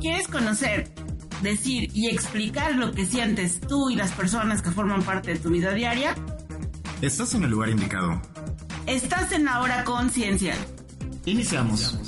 [0.00, 0.90] ¿Quieres conocer,
[1.42, 5.50] decir y explicar lo que sientes tú y las personas que forman parte de tu
[5.50, 6.14] vida diaria?
[7.02, 8.20] Estás en el lugar indicado.
[8.86, 10.54] Estás en la hora conciencia.
[11.26, 11.98] Iniciamos.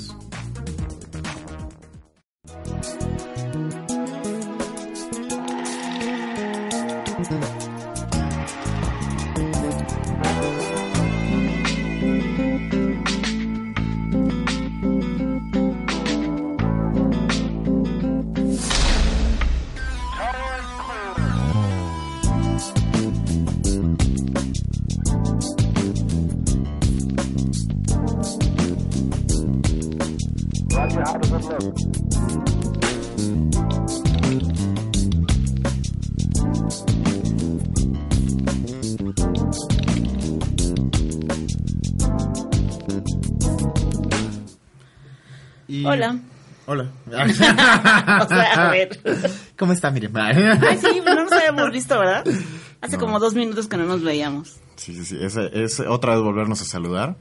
[45.93, 46.19] Hola.
[46.65, 46.89] Hola.
[48.23, 48.99] O sea, a ver.
[49.57, 49.91] ¿Cómo está?
[49.91, 50.09] Mire.
[50.15, 52.25] Ay, sí, no nos habíamos visto, ¿verdad?
[52.81, 54.57] Hace como dos minutos que no nos veíamos.
[54.75, 55.17] Sí, sí, sí.
[55.21, 57.15] Es, es otra vez volvernos a saludar.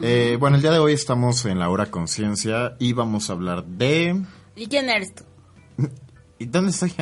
[0.00, 3.64] Eh, bueno, el día de hoy estamos en la hora conciencia y vamos a hablar
[3.64, 4.22] de...
[4.56, 5.24] ¿Y quién eres tú?
[6.38, 6.92] ¿Y dónde estoy?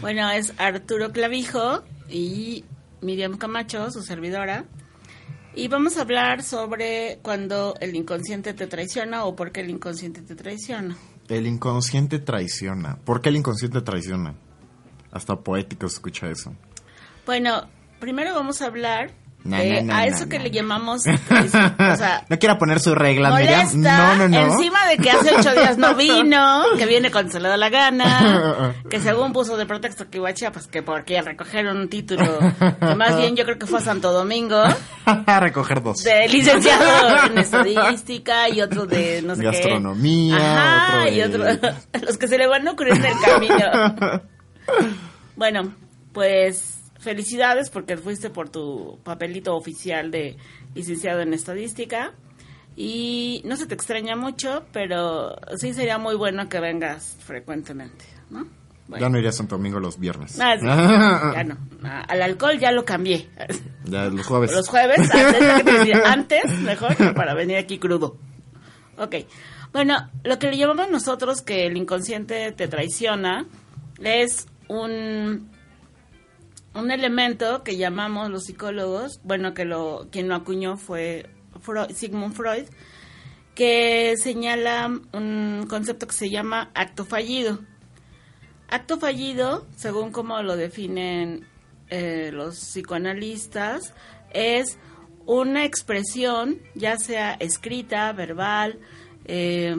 [0.00, 2.64] Bueno, es Arturo Clavijo y
[3.00, 4.64] Miriam Camacho, su servidora.
[5.58, 10.22] Y vamos a hablar sobre cuando el inconsciente te traiciona o por qué el inconsciente
[10.22, 10.96] te traiciona.
[11.28, 12.96] el inconsciente traiciona.
[13.04, 14.36] ¿Por qué el inconsciente traiciona?
[15.10, 16.54] Hasta poético se escucha eso.
[17.26, 19.10] Bueno, primero vamos a hablar
[19.44, 21.04] No, no, a eso que le llamamos.
[21.38, 23.72] O sea, no quiera poner su regla, molesta.
[23.74, 24.52] No, no, no.
[24.52, 27.68] encima de que hace ocho días no vino, que viene cuando se le da la
[27.70, 32.38] gana, que según puso de pretexto que iba a Chiapas, que porque recoger un título,
[32.80, 34.60] que más bien yo creo que fue a Santo Domingo,
[35.06, 36.02] A recoger dos.
[36.02, 40.44] de licenciado en estadística y otro de no sé Gastronomía, qué.
[40.44, 41.70] Ajá, otro de- y otro,
[42.06, 44.22] los que se le van a ocurrir en el camino.
[45.36, 45.72] Bueno,
[46.12, 50.36] pues felicidades porque fuiste por tu papelito oficial de
[50.74, 52.12] licenciado en estadística.
[52.76, 58.46] Y no se te extraña mucho, pero sí sería muy bueno que vengas frecuentemente, ¿no?
[58.86, 59.04] Bueno.
[59.04, 60.38] Ya no iría a Santo Domingo los viernes.
[60.40, 60.64] Ah, sí,
[61.34, 61.58] ya no.
[61.82, 63.28] Ah, Al alcohol ya lo cambié.
[63.84, 64.52] Ya los jueves.
[64.52, 65.10] Los jueves,
[66.04, 68.16] antes mejor para venir aquí crudo.
[68.96, 69.16] Ok.
[69.72, 73.44] Bueno, lo que le llamamos nosotros que el inconsciente te traiciona
[74.02, 75.50] es un,
[76.78, 81.30] un elemento que llamamos los psicólogos, bueno, que lo quien lo acuñó fue
[81.60, 82.64] Freud- Sigmund Freud,
[83.54, 87.60] que señala un concepto que se llama acto fallido.
[88.68, 91.46] Acto fallido, según como lo definen
[91.88, 93.94] eh, los psicoanalistas,
[94.30, 94.78] es
[95.26, 98.78] una expresión, ya sea escrita, verbal,
[99.24, 99.76] eh,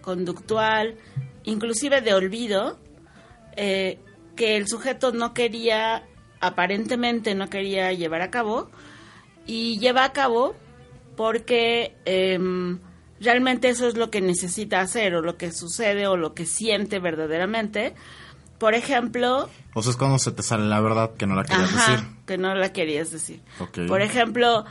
[0.00, 0.96] conductual,
[1.44, 2.78] inclusive de olvido,
[3.56, 3.98] eh,
[4.36, 6.04] que el sujeto no quería,
[6.42, 8.70] aparentemente no quería llevar a cabo,
[9.46, 10.54] y lleva a cabo
[11.16, 12.78] porque em,
[13.20, 16.98] realmente eso es lo que necesita hacer, o lo que sucede, o lo que siente
[16.98, 17.94] verdaderamente.
[18.58, 21.72] Por ejemplo, O sea, es cuando se te sale la verdad que no la querías
[21.74, 22.08] Ajá, decir.
[22.26, 23.40] que no la querías decir.
[23.88, 24.64] Por ejemplo,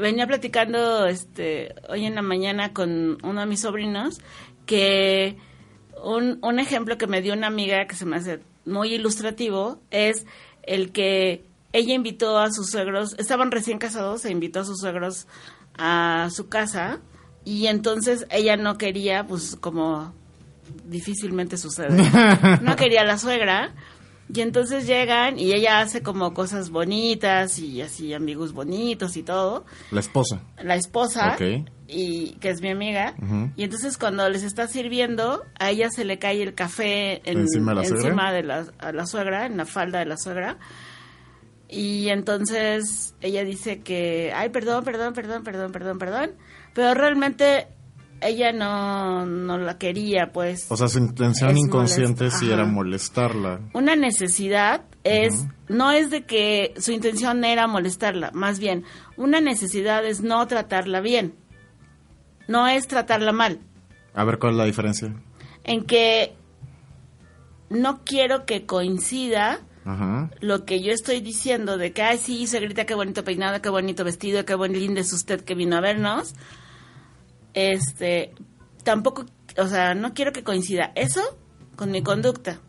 [0.00, 4.20] venía platicando este hoy en la mañana con uno de mis sobrinos
[4.66, 5.36] que
[6.02, 10.26] un, un ejemplo que me dio una amiga que se me hace muy ilustrativo es
[10.66, 15.26] el que ella invitó a sus suegros, estaban recién casados, e invitó a sus suegros
[15.78, 17.00] a su casa
[17.44, 20.12] y entonces ella no quería, pues como
[20.84, 22.10] difícilmente sucede,
[22.62, 23.72] no quería a la suegra
[24.32, 29.64] y entonces llegan y ella hace como cosas bonitas y así amigos bonitos y todo.
[29.90, 30.40] La esposa.
[30.62, 31.68] La esposa, Ok.
[31.88, 33.14] y que es mi amiga.
[33.56, 37.72] Y entonces cuando les está sirviendo, a ella se le cae el café en- ¿Encima
[37.72, 38.04] de la suegra?
[38.04, 40.58] encima de la, a la suegra, en la falda de la suegra.
[41.68, 46.30] Y entonces ella dice que, ay, perdón, perdón, perdón, perdón, perdón, perdón.
[46.74, 47.66] Pero realmente
[48.20, 50.66] ella no, no la quería, pues.
[50.70, 53.60] O sea, su intención inconsciente molest- sí era molestarla.
[53.74, 58.84] Una necesidad es, no es de que su intención era molestarla, más bien,
[59.16, 61.34] una necesidad es no tratarla bien,
[62.48, 63.60] no es tratarla mal,
[64.14, 65.14] A ver cuál es la diferencia.
[65.64, 66.34] en que
[67.70, 70.30] no quiero que coincida Ajá.
[70.40, 73.68] lo que yo estoy diciendo de que, ay, sí, se grita qué bonito peinado, qué
[73.68, 76.34] bonito vestido, qué buen lindo es usted que vino a vernos.
[77.56, 78.34] Este,
[78.84, 79.24] tampoco,
[79.56, 81.22] o sea, no quiero que coincida eso
[81.74, 82.60] con mi conducta.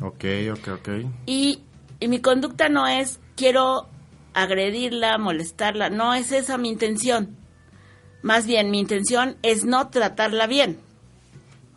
[0.00, 0.88] Ok, ok, ok.
[1.26, 1.62] Y,
[2.00, 3.86] y mi conducta no es quiero
[4.32, 7.36] agredirla, molestarla, no es esa mi intención.
[8.22, 10.80] Más bien, mi intención es no tratarla bien.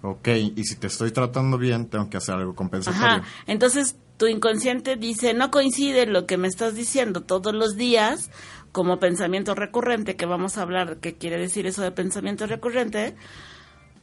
[0.02, 3.06] Ok, y si te estoy tratando bien, tengo que hacer algo compensatorio.
[3.06, 3.24] Ajá.
[3.46, 8.32] Entonces, tu inconsciente dice, no coincide lo que me estás diciendo todos los días
[8.72, 13.16] como pensamiento recurrente, que vamos a hablar qué quiere decir eso de pensamiento recurrente.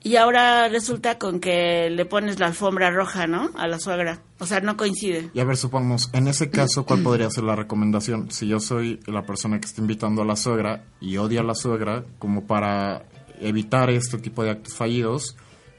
[0.01, 3.51] Y ahora resulta con que le pones la alfombra roja, ¿no?
[3.57, 4.23] A la suegra.
[4.39, 5.31] O sea, no coincide.
[5.35, 8.31] Y a ver, supongamos, en ese caso, ¿cuál podría ser la recomendación?
[8.31, 11.57] Si yo soy la persona que está invitando a la suegra y odia a la
[11.57, 13.07] suegra, como para
[13.41, 15.37] evitar este tipo de actos fallidos,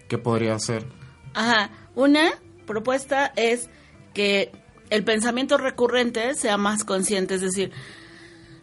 [0.10, 0.86] ¿qué podría hacer?
[1.34, 1.70] Ajá.
[1.96, 2.30] Una
[2.66, 3.70] propuesta es
[4.14, 4.52] que
[4.90, 7.72] el pensamiento recurrente sea más consciente, es decir,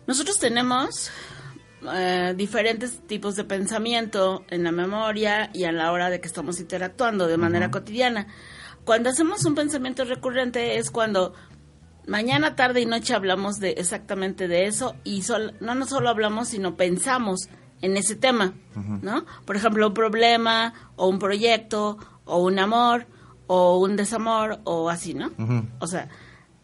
[0.06, 1.10] nosotros tenemos
[1.94, 6.60] eh, diferentes tipos de pensamiento en la memoria y a la hora de que estamos
[6.60, 8.26] interactuando de manera cotidiana.
[8.84, 11.34] Cuando hacemos un pensamiento recurrente es cuando
[12.06, 16.48] mañana, tarde y noche hablamos de exactamente de eso y sol- no no solo hablamos,
[16.48, 17.48] sino pensamos
[17.82, 18.54] en ese tema,
[19.02, 19.24] ¿no?
[19.44, 23.06] Por ejemplo, un problema o un proyecto o un amor
[23.48, 25.30] o un desamor o así, ¿no?
[25.80, 26.08] O sea,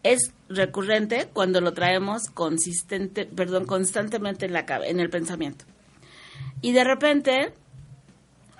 [0.01, 5.65] es recurrente cuando lo traemos consistente, perdón, constantemente en la en el pensamiento.
[6.61, 7.53] Y de repente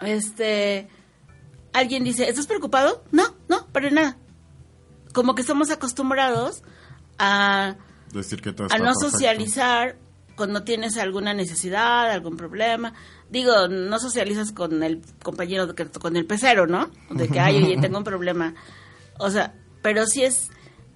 [0.02, 0.88] este
[1.74, 3.04] alguien dice, ¿estás preocupado?
[3.12, 4.18] No, no, para nada.
[5.14, 6.64] Como que estamos acostumbrados
[7.20, 7.76] a
[8.14, 9.10] Decir que todo a no perfecto.
[9.12, 9.96] socializar
[10.36, 12.94] cuando tienes alguna necesidad, algún problema.
[13.30, 16.90] Digo, no socializas con el compañero, de que- con el pecero, ¿no?
[17.12, 18.54] De que, ay, oye, tengo un problema.
[19.20, 20.50] O sea, pero sí es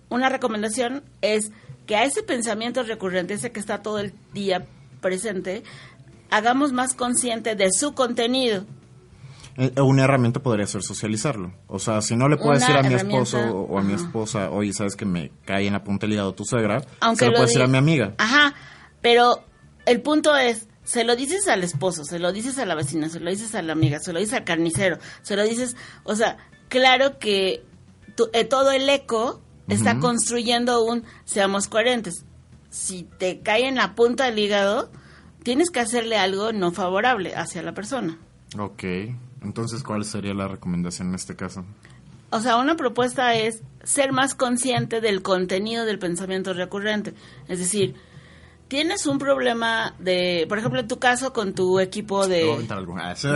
[0.09, 1.51] una recomendación, es
[1.85, 4.65] que a ese pensamiento recurrente, ese que está todo el día
[5.01, 5.63] presente,
[6.29, 8.65] hagamos más consciente de su contenido.
[9.57, 11.51] Eh, Una herramienta podría ser socializarlo.
[11.67, 14.51] O sea, si no le puedo Una decir a mi esposo o a mi esposa,
[14.51, 17.31] oye, sabes que me cae en la punta del hígado tu suegra, Aunque se lo,
[17.31, 18.13] lo puedo decir a mi amiga.
[18.17, 18.53] Ajá,
[19.01, 19.43] pero
[19.85, 23.19] el punto es, se lo dices al esposo, se lo dices a la vecina, se
[23.19, 26.37] lo dices a la amiga, se lo dices al carnicero, se lo dices, o sea,
[26.69, 27.63] claro que
[28.15, 32.25] tu- eh, todo el eco está construyendo un seamos coherentes.
[32.69, 34.91] Si te cae en la punta del hígado,
[35.43, 38.17] tienes que hacerle algo no favorable hacia la persona.
[38.57, 38.83] Ok.
[39.41, 41.65] Entonces, ¿cuál sería la recomendación en este caso?
[42.29, 47.13] O sea, una propuesta es ser más consciente del contenido del pensamiento recurrente.
[47.47, 47.95] Es decir,
[48.67, 52.45] tienes un problema de, por ejemplo, en tu caso con tu equipo de,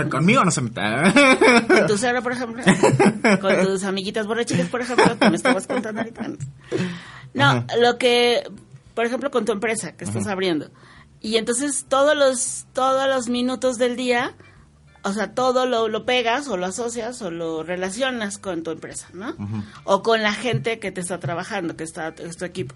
[0.09, 1.13] Conmigo no se meta.
[1.67, 2.63] con tu suegra, por ejemplo,
[3.41, 6.27] con tus amiguitas borrachitas, por ejemplo, que me estabas contando ahorita.
[7.33, 7.65] No, Ajá.
[7.79, 8.43] lo que,
[8.93, 10.69] por ejemplo, con tu empresa que estás abriendo.
[11.21, 14.35] Y entonces todos los, todos los minutos del día,
[15.03, 19.07] o sea, todo lo, lo pegas o lo asocias o lo relacionas con tu empresa,
[19.13, 19.35] ¿no?
[19.83, 22.75] O con la gente que te está trabajando, que está es tu equipo.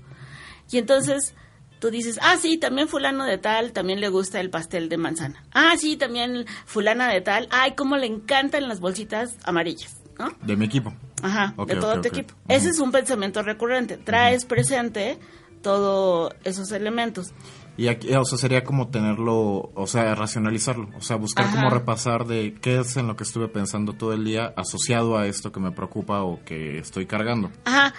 [0.72, 1.36] Y entonces
[1.80, 5.44] tú dices, ah, sí, también fulano de tal, también le gusta el pastel de manzana.
[5.52, 10.32] Ah, sí, también fulana de tal, ay, cómo le encantan las bolsitas amarillas, ¿no?
[10.42, 10.94] De mi equipo.
[11.22, 12.34] Ajá, de todo tu equipo.
[12.48, 13.98] Ese es un pensamiento recurrente.
[13.98, 15.18] Traes presente
[15.62, 17.34] todos esos elementos.
[17.78, 20.90] Y aquí, o sea, sería como tenerlo, o sea, racionalizarlo.
[20.96, 21.56] O sea, buscar Ajá.
[21.58, 25.28] como repasar de qué es en lo que estuve pensando todo el día asociado a
[25.28, 27.52] esto que me preocupa o que estoy cargando.
[27.66, 27.94] Ajá,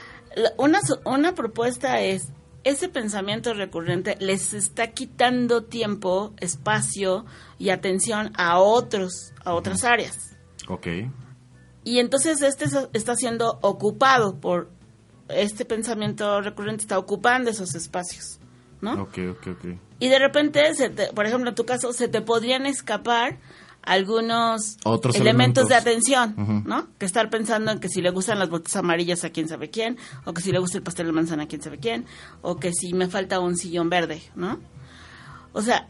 [0.56, 2.28] una, una propuesta es
[2.68, 7.24] ese pensamiento recurrente les está quitando tiempo, espacio
[7.58, 10.36] y atención a otros, a otras áreas.
[10.68, 10.86] Ok.
[11.84, 14.68] Y entonces este está siendo ocupado por
[15.28, 18.40] este pensamiento recurrente, está ocupando esos espacios,
[18.80, 19.02] ¿no?
[19.02, 19.64] Ok, ok, ok.
[20.00, 23.38] Y de repente, se te- por ejemplo, en tu caso, se te podrían escapar
[23.86, 25.68] algunos Otros elementos, elementos.
[25.68, 26.62] de atención.
[26.66, 26.88] ¿no?
[26.98, 29.96] Que estar pensando en que si le gustan las botas amarillas a quién sabe quién,
[30.24, 32.04] o que si le gusta el pastel de manzana a quién sabe quién,
[32.42, 34.60] o que si me falta un sillón verde, ¿no?
[35.52, 35.88] O sea,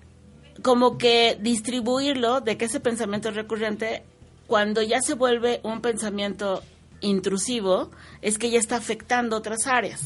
[0.62, 4.04] como que distribuirlo de que ese pensamiento recurrente,
[4.46, 6.62] cuando ya se vuelve un pensamiento
[7.00, 7.90] intrusivo,
[8.22, 10.02] es que ya está afectando otras áreas.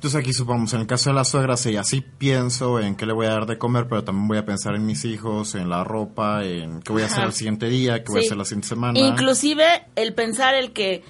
[0.00, 3.12] Entonces aquí supongamos, en el caso de la suegra, si así pienso en qué le
[3.12, 5.84] voy a dar de comer, pero también voy a pensar en mis hijos, en la
[5.84, 7.26] ropa, en qué voy a hacer Ajá.
[7.26, 8.28] el siguiente día, qué voy a Sí.
[8.28, 8.98] hacer la siguiente semana.
[8.98, 9.62] Inclusive
[9.96, 11.02] el pensar el que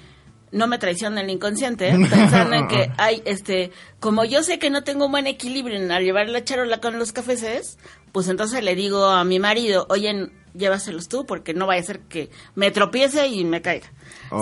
[0.51, 1.93] no me traiciona el inconsciente, ¿eh?
[2.09, 3.71] pensando en que hay este,
[4.01, 6.99] como yo sé que no tengo un buen equilibrio en al llevar la charola con
[6.99, 7.77] los cafés,
[8.11, 12.01] pues entonces le digo a mi marido, oye, llévaselos tú porque no vaya a ser
[12.01, 13.87] que me tropiece y me caiga.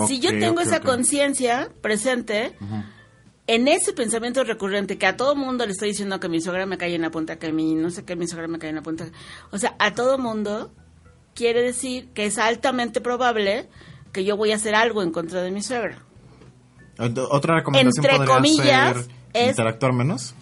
[0.08, 2.56] si yo tengo esa conciencia presente,
[3.54, 6.78] en ese pensamiento recurrente que a todo mundo le estoy diciendo que mi suegra me
[6.78, 8.82] cae en la punta, que mi no sé qué, mi suegra me cae en la
[8.82, 9.06] punta.
[9.50, 10.72] O sea, a todo mundo
[11.34, 13.68] quiere decir que es altamente probable
[14.12, 15.98] que yo voy a hacer algo en contra de mi suegra.
[17.30, 20.34] Otra recomendación Entre podría comillas, ser es- interactuar menos.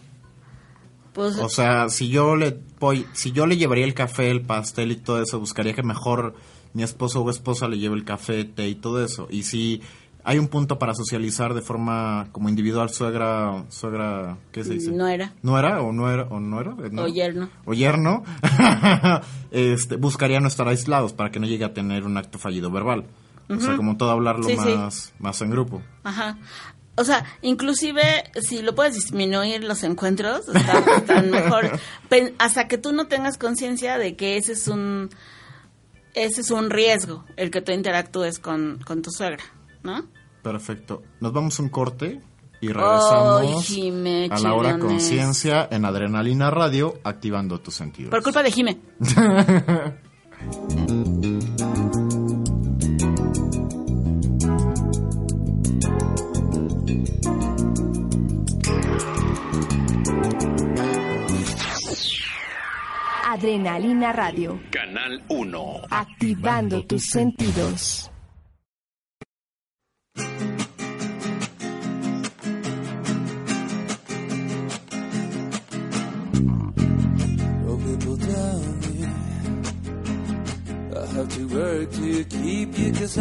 [1.13, 4.93] Pues O sea, si yo le voy, si yo le llevaría el café, el pastel
[4.93, 6.35] y todo eso, buscaría que mejor
[6.75, 9.27] mi esposo o esposa le lleve el café, té y todo eso.
[9.31, 9.83] Y si
[10.29, 14.91] hay un punto para socializar de forma como individual, suegra, suegra, ¿qué se dice?
[14.91, 15.33] no era.
[15.43, 16.75] ¿No era o no era o no era?
[16.91, 17.05] ¿No?
[17.05, 17.49] O yerno.
[17.65, 18.25] O yerno.
[19.51, 23.07] este, buscaría no estar aislados para que no llegue a tener un acto fallido verbal.
[23.49, 24.75] O sea, como todo hablarlo Sí, sí.
[24.75, 25.83] más, más en grupo.
[26.05, 26.37] Ajá.
[26.97, 28.03] O sea, inclusive
[28.43, 31.79] si lo puedes disminuir los encuentros, están, están mejor.
[32.11, 35.09] Pen- hasta que tú no tengas conciencia de que ese es un
[36.15, 39.45] ese es un riesgo, el que tú interactúes con, con tu suegra,
[39.83, 40.05] ¿no?
[40.43, 41.03] Perfecto.
[41.21, 42.21] Nos vamos a un corte
[42.61, 48.11] y regresamos Jime, a la hora conciencia en Adrenalina Radio, activando tus sentidos.
[48.11, 48.79] Por culpa de Jime.
[63.25, 64.59] Adrenalina Radio.
[64.71, 65.83] Canal 1.
[65.91, 68.11] Activando tus sentidos.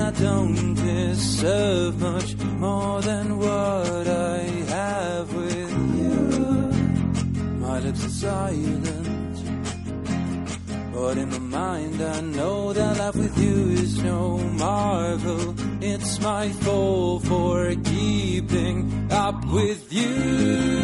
[0.08, 4.38] I don't deserve much more than what I
[4.70, 6.16] have with you.
[7.60, 9.38] My lips are silent,
[10.94, 15.54] but in my mind I know that life with you is no marvel.
[15.82, 20.08] It's my fault for keeping up with you.
[20.08, 20.77] You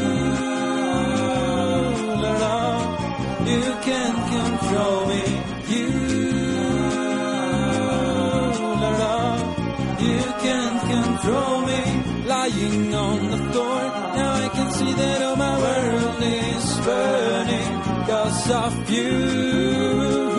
[12.94, 13.82] on the floor.
[14.16, 20.34] Now I can see that all my world is burning because of you.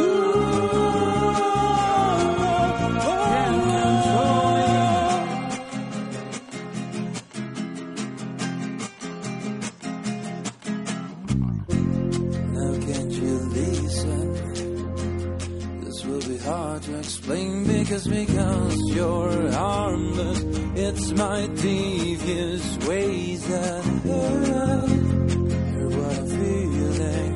[17.84, 20.42] because because you're harmless.
[20.74, 23.84] It's my team devious ways hurt.
[24.04, 27.34] Hear what I'm feeling.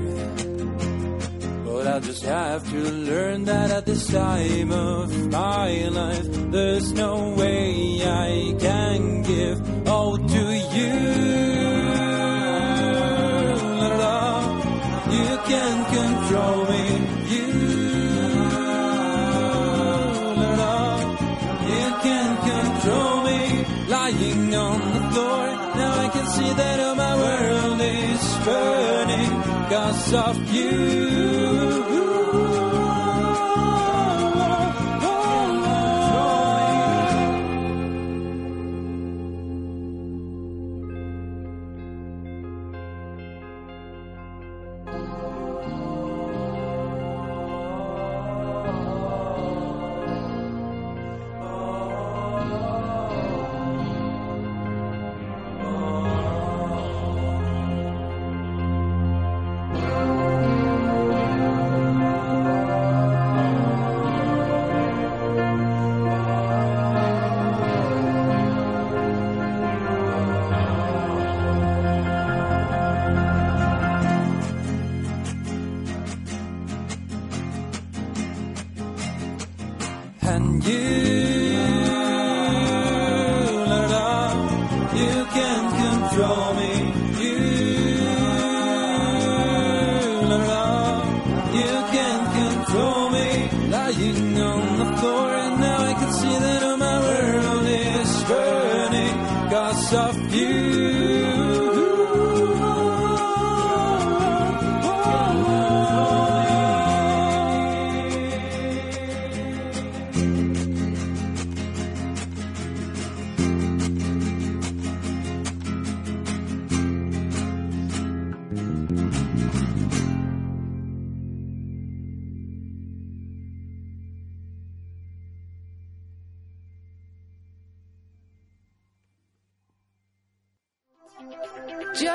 [1.65, 7.18] But I just have to learn that at this time of my life, there's no
[30.15, 30.98] of you.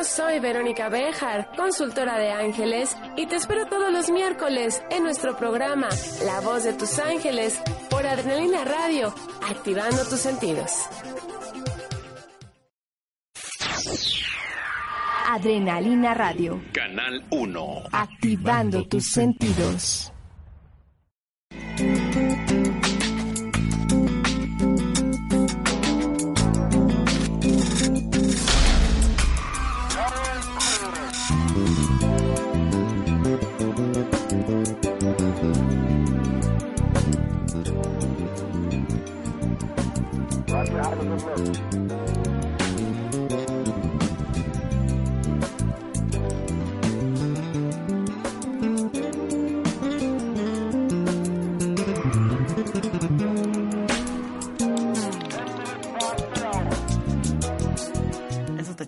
[0.04, 5.38] Yo soy Verónica Bejar, consultora de ángeles, y te espero todos los miércoles en nuestro
[5.38, 5.88] programa
[6.26, 7.58] La voz de tus ángeles
[7.90, 9.16] por Adrenalina Radio,
[9.50, 10.72] activando tus sentidos.
[15.30, 17.84] Adrenalina Radio, Canal 1.
[17.94, 20.12] activando tus sentidos.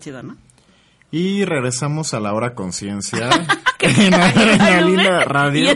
[0.05, 0.37] Chido, ¿no?
[1.11, 3.29] Y regresamos a la hora conciencia
[3.79, 5.75] en Adrenalina Radio.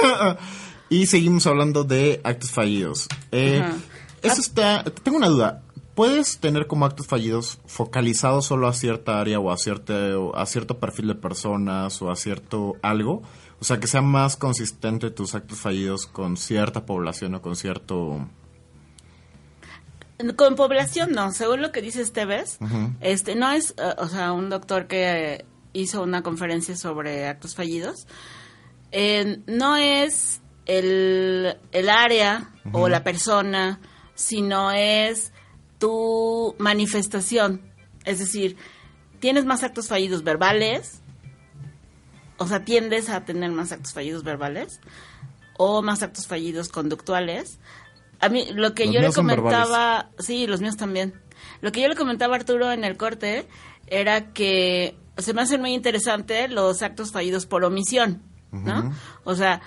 [0.88, 3.08] y seguimos hablando de actos fallidos.
[3.32, 3.62] Eh.
[4.22, 4.84] Eso está.
[4.84, 5.62] Tengo una duda.
[5.94, 10.78] ¿Puedes tener como actos fallidos focalizados solo a cierta área o a cierto, a cierto
[10.78, 13.22] perfil de personas o a cierto algo?
[13.60, 18.26] O sea, que sea más consistente tus actos fallidos con cierta población o con cierto...
[20.36, 22.58] Con población no, según lo que dice Esteves,
[23.00, 28.06] este no es, eh, o sea, un doctor que hizo una conferencia sobre actos fallidos,
[28.92, 33.80] eh, no es el, el área o la persona,
[34.14, 35.32] sino es
[35.78, 37.62] tu manifestación.
[38.04, 38.56] Es decir,
[39.20, 41.02] tienes más actos fallidos verbales,
[42.36, 44.80] o sea, tiendes a tener más actos fallidos verbales
[45.56, 47.58] o más actos fallidos conductuales.
[48.20, 51.14] A mí, lo que Los yo le comentaba, sí, los míos también.
[51.60, 53.46] Lo que yo le comentaba a Arturo en el corte
[53.86, 58.92] era que se me hacen muy interesantes los actos fallidos por omisión, ¿no?
[59.24, 59.60] O sea,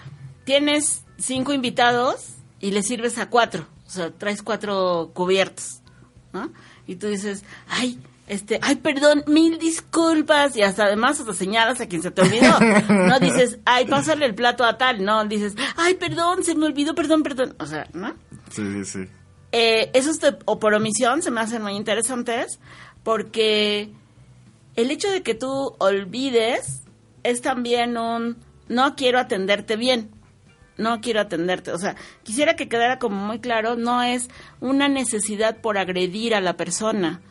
[0.46, 5.82] tienes cinco invitados y le sirves a cuatro, o sea, traes cuatro cubiertos,
[6.32, 6.52] ¿no?
[6.88, 11.88] Y tú dices, ay, este, ay, perdón, mil disculpas, y hasta además hasta señalas a
[11.88, 12.58] quien se te olvidó.
[12.89, 16.96] No dices, ay, pásale el plato a tal, no, dices, ay, perdón, se me olvidó,
[16.96, 18.13] perdón, perdón, o sea, ¿no?
[18.54, 19.10] Sí, sí, sí.
[19.52, 19.92] Eh,
[20.46, 22.60] o por omisión se me hacen muy interesantes
[23.04, 23.92] porque
[24.76, 26.84] el hecho de que tú olvides
[27.24, 28.38] es también un
[28.68, 30.12] no quiero atenderte bien,
[30.78, 31.72] no quiero atenderte.
[31.72, 36.42] O sea, quisiera que quedara como muy claro, no es una necesidad por agredir a
[36.42, 37.22] la persona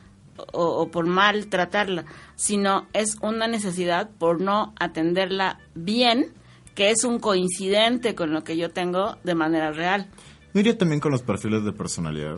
[0.52, 2.04] o, o por maltratarla,
[2.36, 6.32] sino es una necesidad por no atenderla bien,
[6.74, 10.08] que es un coincidente con lo que yo tengo de manera real.
[10.54, 12.36] Yo iría también con los perfiles de personalidad.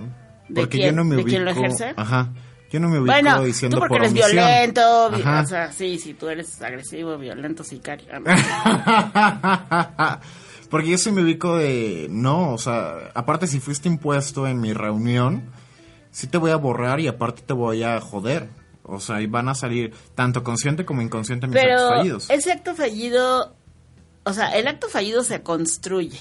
[0.49, 0.91] ¿De Porque quién?
[0.91, 1.31] yo no me ¿De ubico.
[1.31, 1.95] quién lo ejerce?
[1.97, 2.33] Ajá.
[2.71, 4.33] Yo no me ubico Bueno, diciendo tú porque por eres omisión.
[4.33, 5.41] violento, vi- Ajá.
[5.43, 8.07] o sea, sí, sí, tú eres agresivo, violento, sicario.
[10.71, 14.73] Porque yo sí me ubico de, no, o sea, aparte si fuiste impuesto en mi
[14.73, 15.45] reunión,
[16.11, 18.49] sí te voy a borrar y aparte te voy a joder.
[18.83, 22.31] O sea, y van a salir tanto consciente como inconsciente mis actos fallidos.
[22.31, 23.55] ese acto fallido,
[24.25, 26.19] o sea, el acto fallido se construye.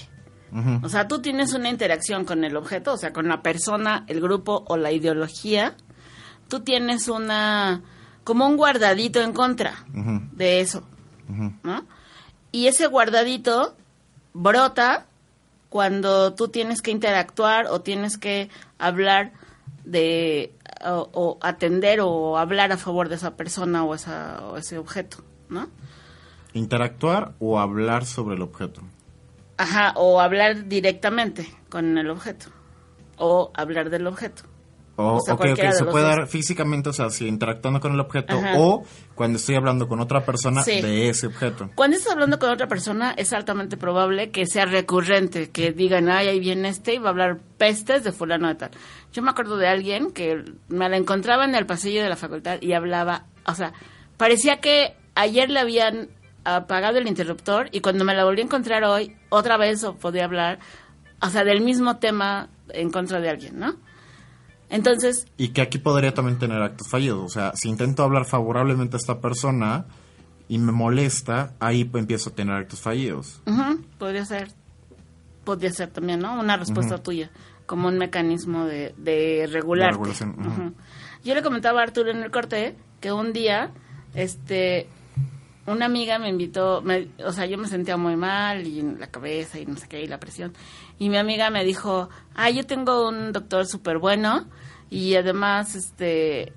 [0.82, 4.20] O sea, tú tienes una interacción con el objeto, o sea, con la persona, el
[4.20, 5.74] grupo o la ideología.
[6.48, 7.82] Tú tienes una,
[8.22, 9.84] como un guardadito en contra
[10.32, 10.84] de eso.
[11.62, 11.84] ¿no?
[12.52, 13.74] Y ese guardadito
[14.32, 15.06] brota
[15.70, 19.32] cuando tú tienes que interactuar o tienes que hablar
[19.84, 24.78] de o, o atender o hablar a favor de esa persona o, esa, o ese
[24.78, 25.68] objeto, ¿no?
[26.52, 28.82] Interactuar o hablar sobre el objeto.
[29.56, 32.46] Ajá, o hablar directamente con el objeto
[33.16, 34.42] o hablar del objeto.
[34.96, 36.16] O, O sea, se puede dos.
[36.16, 38.54] dar físicamente, o sea, si interactuando con el objeto, Ajá.
[38.58, 38.84] o
[39.16, 40.80] cuando estoy hablando con otra persona Sí.
[40.80, 41.68] de ese objeto.
[41.74, 46.28] Cuando estás hablando con otra persona, es altamente probable que sea recurrente, que digan, ay,
[46.28, 48.70] ahí viene este y va a hablar pestes de fulano de tal.
[49.12, 52.58] Yo me acuerdo de alguien que me la encontraba en el pasillo de la facultad
[52.62, 53.72] y hablaba, o sea,
[54.16, 56.08] parecía que ayer le habían
[56.44, 60.58] apagado el interruptor y cuando me la volví a encontrar hoy, otra vez podía hablar,
[61.20, 63.74] o sea, del mismo tema en contra de alguien, ¿no?
[64.70, 67.24] Entonces, Y que aquí podría también tener actos fallidos.
[67.24, 69.86] O sea, si intento hablar favorablemente a esta persona
[70.48, 73.40] y me molesta, ahí pues, empiezo a tener actos fallidos.
[73.98, 74.50] Podría ser,
[75.44, 76.38] podría ser también, ¿no?
[76.40, 77.30] Una respuesta tuya,
[77.66, 80.48] como un mecanismo de, de regulación, ujú.
[80.48, 80.72] Ujú.
[81.24, 83.70] Yo le comentaba a Arturo en el corte que un día,
[84.14, 84.88] este,
[85.66, 89.06] una amiga me invitó, me- o sea, yo me sentía muy mal y en la
[89.08, 90.52] cabeza y no sé qué, y la presión.
[90.98, 94.46] Y mi amiga me dijo, ah, yo tengo un doctor súper bueno
[94.90, 96.52] y además, este,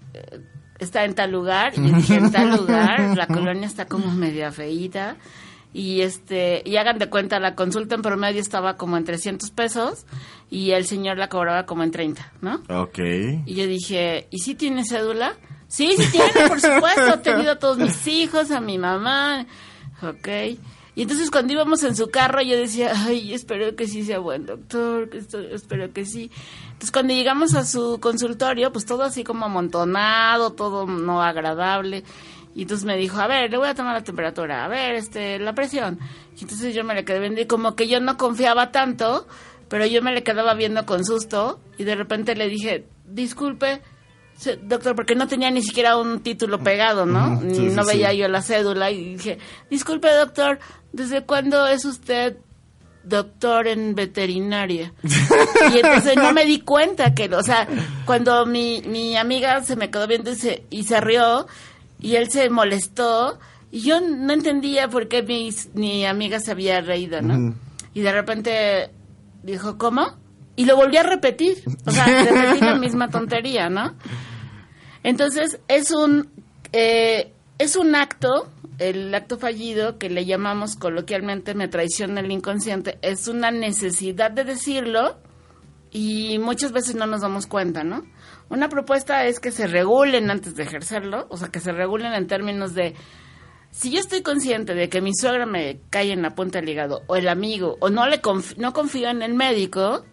[0.80, 1.74] está en tal lugar.
[1.78, 5.16] Y dije, en tal lugar, la colonia está como media feíta.
[5.74, 10.06] Y este, y hagan de cuenta, la consulta en promedio estaba como en 300 pesos
[10.50, 12.62] y el señor la cobraba como en 30, ¿no?
[12.70, 12.98] Ok.
[13.46, 15.34] Y yo dije, ¿y si tiene cédula?
[15.68, 17.14] Sí, sí tiene, por supuesto.
[17.14, 19.46] He tenido a todos mis hijos, a mi mamá.
[20.02, 20.28] Ok.
[20.96, 24.46] Y entonces cuando íbamos en su carro yo decía, ay, espero que sí sea buen
[24.48, 26.32] doctor, que esto- espero que sí.
[26.68, 32.04] Entonces cuando llegamos a su consultorio, pues todo así como amontonado, todo no agradable.
[32.56, 35.38] Y entonces me dijo, a ver, le voy a tomar la temperatura, a ver, este,
[35.38, 36.00] la presión.
[36.36, 39.28] Y entonces yo me le quedé viendo y como que yo no confiaba tanto,
[39.70, 43.84] pero yo me le quedaba viendo con susto y de repente le dije, disculpe,
[44.64, 47.42] doctor, porque no tenía ni siquiera un título pegado, ¿no?
[47.42, 49.38] Ni- sí, no veía yo la cédula y dije,
[49.70, 50.60] disculpe, doctor,
[50.94, 52.38] ¿desde cuándo es usted
[53.04, 54.94] doctor en veterinaria?
[55.74, 57.68] y entonces no me di cuenta que, o sea,
[58.06, 61.48] cuando mi, mi amiga se me quedó viendo y se, y se rió
[62.00, 63.40] y él se molestó
[63.72, 67.56] y yo no entendía por qué mi, mi amiga se había reído, ¿no?
[67.94, 68.90] Y de repente
[69.44, 70.06] dijo, ¿cómo?
[70.56, 73.94] Y lo volví a repetir, o sea, repetí la misma tontería, ¿no?
[75.04, 76.30] Entonces, es un,
[76.74, 82.98] eh, es un acto, el acto fallido, que le llamamos coloquialmente me traiciona el inconsciente,
[83.02, 85.18] es una necesidad de decirlo
[85.92, 88.04] y muchas veces no nos damos cuenta, ¿no?
[88.50, 92.28] Una propuesta es que se regulen antes de ejercerlo, o sea, que se regulen en
[92.28, 92.94] términos de,
[93.72, 97.02] si yo estoy consciente de que mi suegra me cae en la punta del hígado,
[97.08, 98.22] o el amigo, o no le
[98.58, 100.06] no confío en el médico,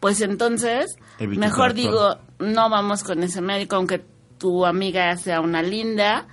[0.00, 4.04] pues entonces mejor digo, no vamos con ese médico, aunque
[4.38, 6.26] tu amiga sea una linda,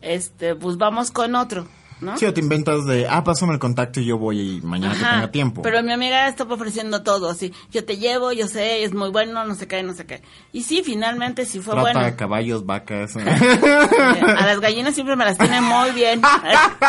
[0.00, 1.66] este, pues vamos con otro,
[2.00, 2.18] ¿no?
[2.18, 5.02] Sí, o te inventas de, ah, pásame el contacto y yo voy y mañana que
[5.02, 5.62] Ajá, tenga tiempo.
[5.62, 9.44] Pero mi amiga está ofreciendo todo, así, yo te llevo, yo sé, es muy bueno,
[9.44, 10.20] no sé qué, no sé qué.
[10.52, 12.04] Y sí, finalmente sí fue Trata bueno.
[12.04, 13.16] de caballos, vacas.
[13.16, 16.20] A las gallinas siempre me las tiene muy bien.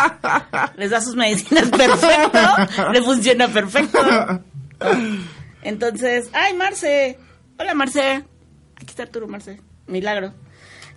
[0.78, 2.39] Les da sus medicinas perfecto.
[2.91, 4.00] Le funciona perfecto.
[5.65, 7.17] Entonces, ay, Marce.
[7.58, 8.23] Hola, Marce.
[8.75, 9.60] Aquí está Arturo, Marce.
[9.88, 10.32] Milagro.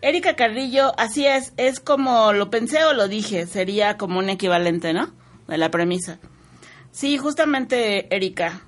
[0.02, 4.92] Erika Carrillo, así es, es como lo pensé o lo dije, sería como un equivalente,
[4.92, 5.10] ¿no?
[5.48, 6.18] De la premisa.
[6.92, 8.60] Sí, justamente, Erika.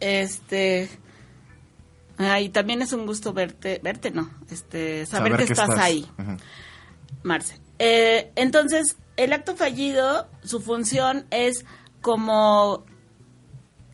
[0.00, 0.88] Este.
[2.16, 6.08] Ay, también es un gusto verte, verte, no, este, saber, que, estás, ahí.
[6.16, 6.38] Ajá.
[7.22, 7.60] Marce.
[7.78, 11.66] Eh, entonces, el acto fallido, su función es
[12.00, 12.86] como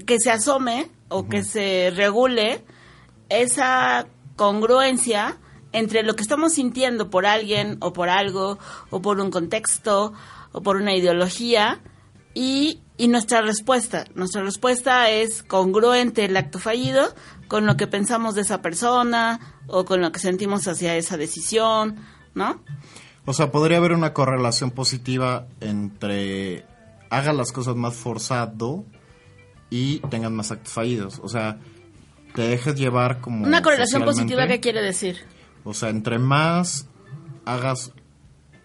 [0.06, 2.64] que se asome o que se regule
[3.28, 5.36] esa congruencia
[5.72, 10.14] entre lo que estamos sintiendo por alguien o por algo o por un contexto
[10.52, 11.80] o por una ideología
[12.34, 14.04] y, y nuestra respuesta.
[14.14, 17.14] Nuestra respuesta es congruente el acto fallido
[17.48, 21.96] con lo que pensamos de esa persona o con lo que sentimos hacia esa decisión,
[22.34, 22.62] ¿no?
[23.26, 26.64] O sea, podría haber una correlación positiva entre
[27.10, 28.84] hagas las cosas más forzado
[29.70, 31.20] y tengas más actos fallidos.
[31.22, 31.58] O sea,
[32.34, 33.46] te dejes llevar como...
[33.46, 35.18] Una correlación positiva, ¿qué quiere decir?
[35.64, 36.88] O sea, entre más
[37.44, 37.92] hagas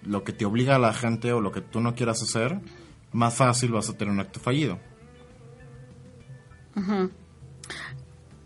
[0.03, 2.59] lo que te obliga a la gente o lo que tú no quieras hacer,
[3.11, 4.79] más fácil vas a tener un acto fallido.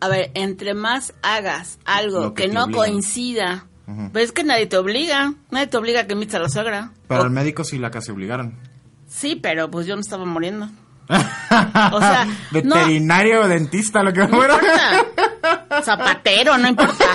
[0.01, 2.79] A ver, entre más hagas algo Lo que que, no obligan.
[2.79, 3.67] coincida,
[4.13, 6.93] pues es que nadie te obliga, nadie te obliga a que invites a la suegra.
[7.07, 8.57] Pero O- al médico sí la casi obligaron.
[9.07, 10.69] sí, pero pues yo no estaba muriendo.
[11.91, 12.25] O sea,
[12.63, 14.59] no, Veterinario, dentista, lo que no fuera.
[15.83, 17.05] Zapatero, no importa.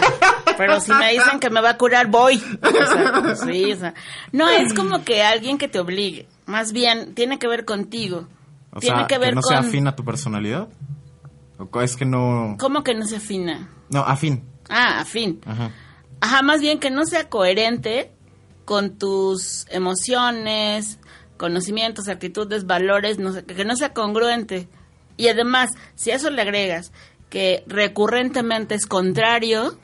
[0.58, 2.42] Pero si me dicen que me va a curar, voy.
[2.60, 3.94] O sea, pues sí, o sea,
[4.32, 6.26] no es como que alguien que te obligue.
[6.46, 8.26] Más bien, tiene que ver contigo.
[8.72, 9.48] O tiene sea, que ver no con...
[9.48, 10.68] sea afín a tu personalidad.
[11.58, 12.56] ¿O es que no...
[12.58, 13.68] ¿Cómo que no se afina?
[13.90, 14.44] No, afín.
[14.68, 15.40] Ah, afín.
[15.46, 15.70] Ajá.
[16.20, 18.10] Ajá, más bien que no sea coherente
[18.64, 20.98] con tus emociones,
[21.44, 24.66] conocimientos, actitudes, valores, no sé, que no sea congruente.
[25.18, 26.90] Y además, si a eso le agregas
[27.28, 29.76] que recurrentemente es contrario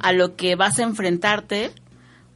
[0.00, 1.70] a lo que vas a enfrentarte,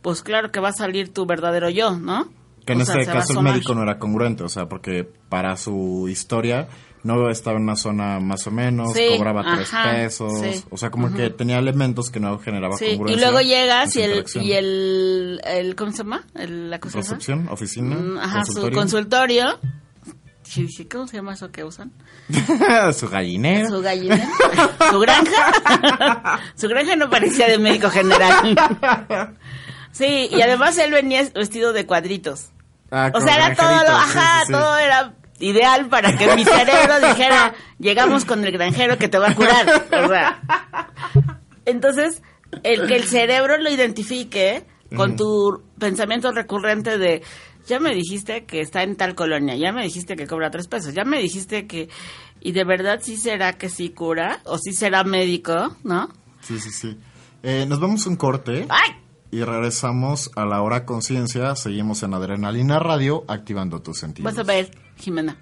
[0.02, 2.28] pues claro que va a salir tu verdadero yo, ¿no?
[2.64, 6.06] Que en O este caso el médico no era congruente, o sea, porque para su
[6.08, 6.68] historia
[7.02, 10.64] no estaba en una zona más o menos, Sí, cobraba tres ajá, pesos, sí.
[10.70, 13.26] o sea, como que tenía elementos que no generaba Sí, y congruencia.
[13.26, 16.24] luego en llegas su y el, y el, el, ¿cómo se llama?
[16.34, 16.98] El, la cosa.
[16.98, 18.78] Recepción, oficina, Mm, Ajá, su consultorio.
[18.78, 19.58] consultorio.
[20.42, 21.92] Sí, sí, ¿Cómo se llama eso que usan?
[22.92, 23.68] su gallinero.
[23.68, 24.28] Su gallina.
[24.90, 26.40] Su granja.
[26.56, 29.36] Su granja no parecía de médico general.
[29.92, 32.46] Sí, y además él venía vestido de cuadritos.
[32.90, 37.54] Ah, O sea, era todo lo, ajá, todo era ideal para que mi cerebro dijera,
[37.78, 39.86] llegamos con el granjero que te va a curar.
[40.04, 40.40] O sea,
[41.64, 42.22] entonces,
[42.62, 44.64] el que el cerebro lo identifique
[44.96, 47.22] con tu pensamiento recurrente de,
[47.66, 50.94] ya me dijiste que está en tal colonia, ya me dijiste que cobra tres pesos,
[50.94, 51.88] ya me dijiste que,
[52.40, 56.08] y de verdad sí será que sí cura, o sí será médico, ¿no?
[56.40, 56.98] Sí, sí, sí.
[57.42, 58.96] Eh, nos vamos a un corte ¡Ay!
[59.30, 61.54] y regresamos a la hora conciencia.
[61.54, 64.34] Seguimos en Adrenalina Radio, activando tus sentidos.
[64.34, 65.36] Vas a ver, Jimena.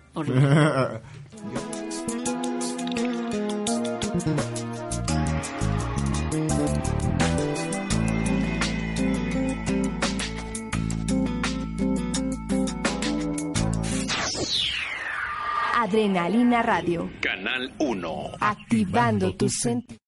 [15.75, 17.11] Adrenalina Radio.
[17.21, 18.31] Canal 1.
[18.41, 19.99] Activando tus sentidos.
[19.99, 20.08] Thank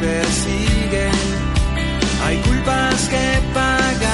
[0.00, 1.12] persiguen,
[2.24, 4.05] hay culpas que pagan.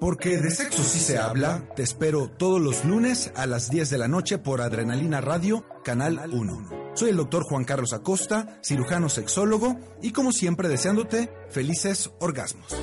[0.00, 3.98] Porque de sexo sí se habla, te espero todos los lunes a las 10 de
[3.98, 6.90] la noche por Adrenalina Radio, Canal 1.
[6.94, 12.74] Soy el doctor Juan Carlos Acosta, cirujano sexólogo, y como siempre deseándote felices orgasmos.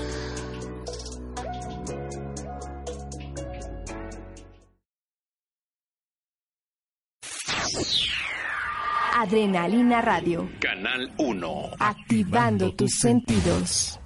[9.31, 10.49] Adrenalina Radio.
[10.61, 11.71] Canal 1.
[11.79, 13.99] Activando tus sentidos.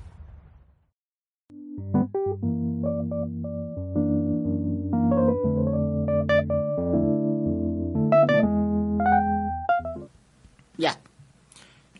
[10.77, 10.97] Ya.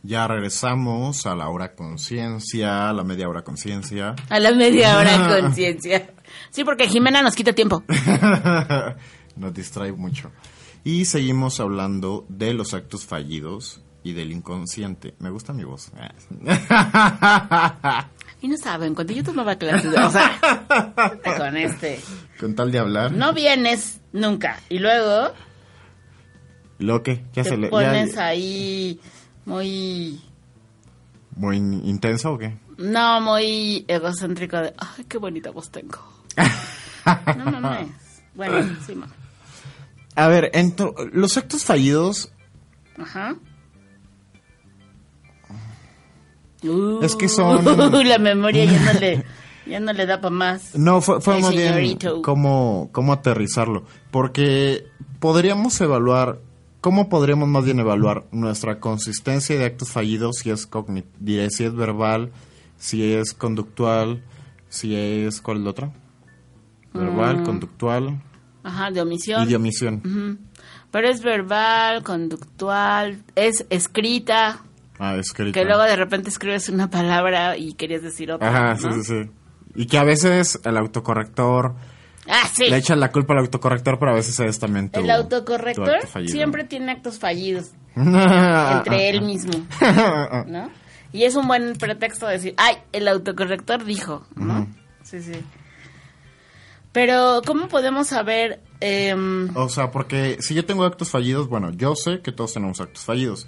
[0.02, 4.16] Ya regresamos a la hora conciencia, a la media hora conciencia.
[4.30, 6.10] A la media hora conciencia.
[6.50, 7.84] Sí, porque Jimena nos quita tiempo.
[9.36, 10.30] Nos distrae mucho.
[10.84, 15.14] Y seguimos hablando de los actos fallidos y del inconsciente.
[15.20, 15.92] Me gusta mi voz.
[18.44, 20.40] Y no saben, cuando yo tomaba clases, o sea,
[21.38, 22.00] con este,
[22.40, 23.12] Con tal de hablar.
[23.12, 24.60] no vienes nunca.
[24.68, 25.32] Y luego
[26.80, 27.24] ¿Lo que?
[27.34, 29.00] Ya se te ya- pones ahí
[29.46, 30.20] muy,
[31.36, 32.58] ¿Muy in- intenso o qué?
[32.80, 36.00] no, muy egocéntrico de, ay, qué bonita voz tengo.
[37.38, 37.90] No mames.
[38.34, 39.08] Bueno, sí, ma.
[40.16, 42.32] A ver, ento- los actos fallidos
[42.98, 43.36] Ajá.
[47.02, 49.24] Es que son- Uh, la memoria ya no le,
[49.66, 50.76] ya no le da para más.
[50.76, 53.86] No, fue, fue más bien cómo, cómo aterrizarlo.
[54.12, 54.86] Porque
[55.20, 56.40] podríamos evaluar,
[56.82, 61.64] ¿cómo podríamos más bien evaluar nuestra consistencia de actos fallidos si es cogni- diré, si
[61.64, 62.32] es verbal,
[62.78, 64.24] si es conductual,
[64.70, 65.94] si es, ¿cuál es la otra?
[66.94, 67.46] Verbal, Mm.
[67.46, 68.22] conductual
[68.64, 69.44] Ajá, de omisión.
[69.44, 70.40] y de omisión.
[70.92, 74.62] Pero es verbal, conductual, es escrita,
[75.00, 75.58] Ah, escrita.
[75.60, 78.48] que luego de repente escribes una palabra y querías decir otra.
[78.50, 78.94] Ajá, sí, ¿no?
[78.96, 79.32] sí, sí.
[79.76, 81.76] Y que a veces el autocorrector,
[82.28, 82.70] Ah, sí.
[82.70, 85.96] le echan la culpa al autocorrector, pero a veces es también tu El tu autocorrector
[85.96, 88.22] acto siempre tiene actos fallidos Entre
[88.78, 89.54] entre él mismo,
[90.48, 90.70] ¿no?
[91.14, 94.68] Y es un buen pretexto de decir, ay, el autocorrector dijo, ¿no?
[95.04, 95.34] Sí, sí.
[96.92, 98.62] Pero, ¿cómo podemos saber?
[98.82, 102.82] em, O sea, porque si yo tengo actos fallidos, bueno, yo sé que todos tenemos
[102.82, 103.48] actos fallidos,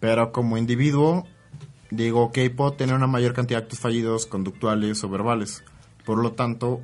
[0.00, 1.26] pero como individuo
[1.90, 5.62] digo, ok, puedo tener una mayor cantidad de actos fallidos conductuales o verbales.
[6.04, 6.80] Por lo tanto,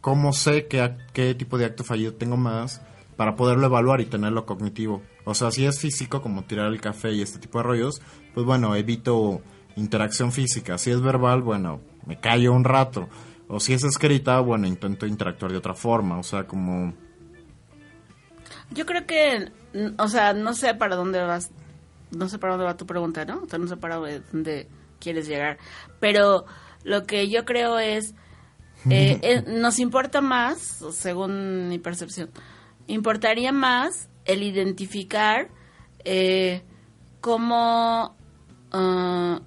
[0.00, 2.80] ¿cómo sé qué, qué tipo de acto fallido tengo más
[3.16, 5.02] para poderlo evaluar y tenerlo cognitivo?
[5.24, 8.00] O sea, si es físico, como tirar el café y este tipo de rollos,
[8.34, 9.42] pues bueno, evito
[9.76, 10.78] interacción física.
[10.78, 13.08] Si es verbal, bueno, me callo un rato.
[13.48, 16.18] O si es escrita, bueno, intento interactuar de otra forma.
[16.18, 16.94] O sea, como...
[18.70, 19.52] yo creo que,
[19.98, 21.50] o sea, no sé para dónde vas,
[22.10, 23.42] no sé para dónde va tu pregunta, ¿no?
[23.42, 24.68] O sea, no sé para dónde
[24.98, 25.58] quieres llegar.
[26.00, 26.44] Pero
[26.82, 28.14] lo que yo creo es,
[28.90, 32.30] eh, eh, nos importa más, según mi percepción,
[32.86, 35.50] importaría más el identificar
[36.04, 36.62] eh,
[37.20, 38.16] cómo,
[38.72, 39.40] ah,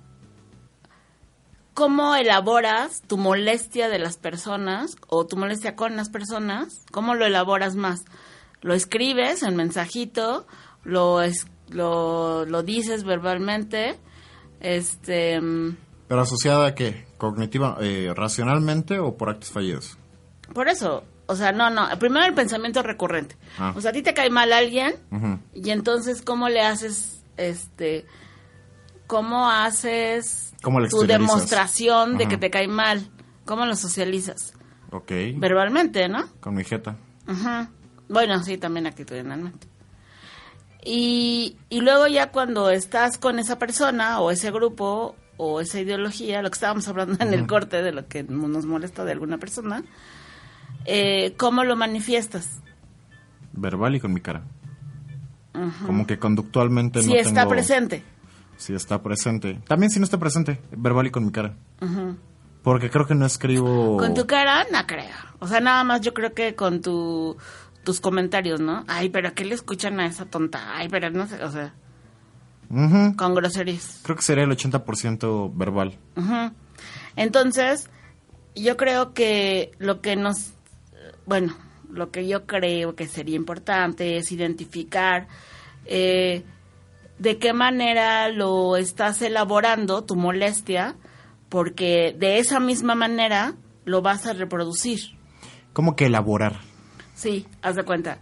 [1.79, 7.25] cómo elaboras tu molestia de las personas o tu molestia con las personas, cómo lo
[7.25, 8.03] elaboras más.
[8.59, 10.45] Lo escribes en mensajito,
[10.83, 13.97] lo, es, lo, lo dices verbalmente,
[14.59, 15.39] este...
[16.09, 17.07] ¿Pero asociada a qué?
[17.17, 19.97] ¿Cognitiva, eh, racionalmente o por actos fallidos?
[20.53, 23.37] Por eso, o sea, no, no, primero el pensamiento recurrente.
[23.57, 23.71] Ah.
[23.73, 24.95] O sea, a ti te cae mal alguien
[25.53, 28.05] y entonces cómo le haces, este,
[29.07, 33.09] cómo haces ¿Cómo tu demostración de que te cae mal,
[33.45, 34.53] cómo lo socializas,
[34.91, 35.11] Ok.
[35.37, 36.25] verbalmente, ¿no?
[36.41, 36.97] Con mi jeta.
[37.27, 37.69] Ajá.
[38.09, 39.67] Bueno, sí, también actitudinalmente.
[40.83, 46.41] Y, y luego ya cuando estás con esa persona o ese grupo o esa ideología,
[46.41, 49.83] lo que estábamos hablando en el corte de lo que nos molesta de alguna persona,
[50.85, 52.59] eh, ¿cómo lo manifiestas?
[53.53, 54.43] Verbal y con mi cara.
[55.85, 58.03] Como que conductualmente si no está tengo- presente.
[58.59, 59.61] Si está presente.
[59.67, 60.59] También si no está presente.
[60.71, 61.55] Verbal y con mi cara.
[62.61, 63.95] Porque creo que no escribo...
[63.97, 65.15] Con tu cara, no creo.
[65.39, 67.37] O sea, nada más yo creo que con tu,
[67.85, 68.83] tus comentarios, ¿no?
[68.87, 70.75] Ay, pero ¿qué le escuchan a esa tonta?
[70.75, 71.73] Ay, pero no sé, o sea,
[73.15, 74.01] con groserías.
[74.03, 75.97] Creo que sería el 80% verbal.
[77.15, 77.89] Entonces,
[78.55, 80.53] yo creo que lo que nos,
[81.25, 81.55] bueno,
[81.89, 85.27] lo que yo creo que sería importante es identificar
[85.85, 86.43] eh,
[87.19, 90.95] de qué manera lo estás elaborando, tu molestia,
[91.49, 93.53] porque de esa misma manera
[93.85, 94.99] lo vas a reproducir.
[95.73, 96.59] Como que elaborar.
[97.15, 98.19] Sí, haz de cuenta.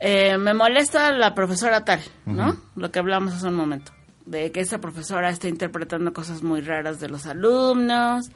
[0.00, 2.56] eh, me molesta la profesora tal, ¿no?
[2.76, 3.92] Lo que hablamos hace un momento,
[4.26, 8.30] de que esa profesora está interpretando cosas muy raras de los alumnos,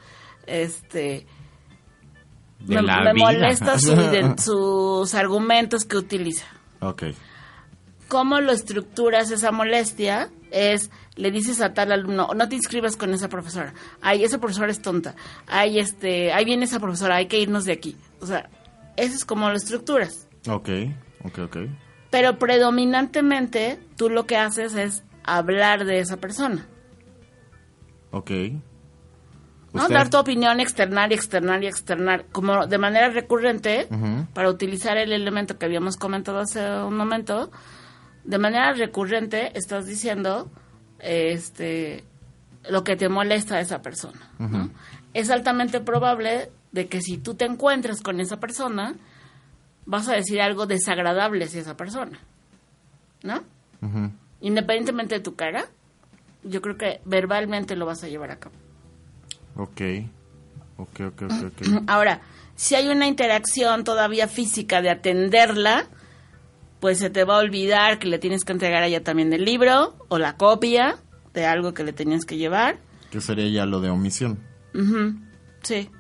[0.47, 1.27] este...
[2.61, 3.25] De me, la me vida.
[3.25, 3.95] molesta su
[4.39, 6.45] sus argumentos que utiliza.
[6.81, 7.05] Ok.
[8.09, 10.31] ¿Cómo lo estructuras esa molestia?
[10.51, 13.75] Es, le dices a tal alumno, no te inscribas con esa profesora.
[14.01, 15.15] Ay, esa profesora es tonta.
[15.47, 17.97] Ay, este, ahí viene esa profesora, hay que irnos de aquí.
[18.21, 18.49] O sea,
[18.97, 20.27] eso es como lo estructuras.
[20.49, 20.69] Ok,
[21.25, 21.57] ok, ok.
[22.11, 26.67] Pero predominantemente, tú lo que haces es hablar de esa persona.
[28.11, 28.31] Ok.
[29.73, 29.89] ¿no?
[29.89, 33.89] Dar tu opinión, externar y externar y externar, como de manera recurrente,
[34.33, 37.51] para utilizar el elemento que habíamos comentado hace un momento,
[38.29, 40.51] de manera recurrente estás diciendo
[40.99, 42.05] este
[42.69, 44.21] lo que te molesta a esa persona.
[44.39, 44.69] ¿no?
[45.15, 48.95] Es altamente probable de que si tú te encuentres con esa persona,
[49.87, 52.19] vas a decir algo desagradable hacia esa persona.
[53.23, 53.43] ¿No?
[54.43, 55.65] Independientemente de tu cara,
[56.45, 58.55] yo creo que verbalmente lo vas a llevar a cabo.
[59.57, 59.81] Ok.
[60.77, 61.83] Ok, ok, ok, ok.
[61.87, 62.21] Ahora,
[62.57, 65.87] si hay una interacción todavía física de atenderla,
[66.81, 69.45] pues se te va a olvidar que le tienes que entregar a ella también el
[69.45, 70.99] libro o la copia
[71.35, 72.79] de algo que le tenías que llevar.
[73.11, 74.39] Que sería ya lo de omisión.
[75.63, 75.91] Sí.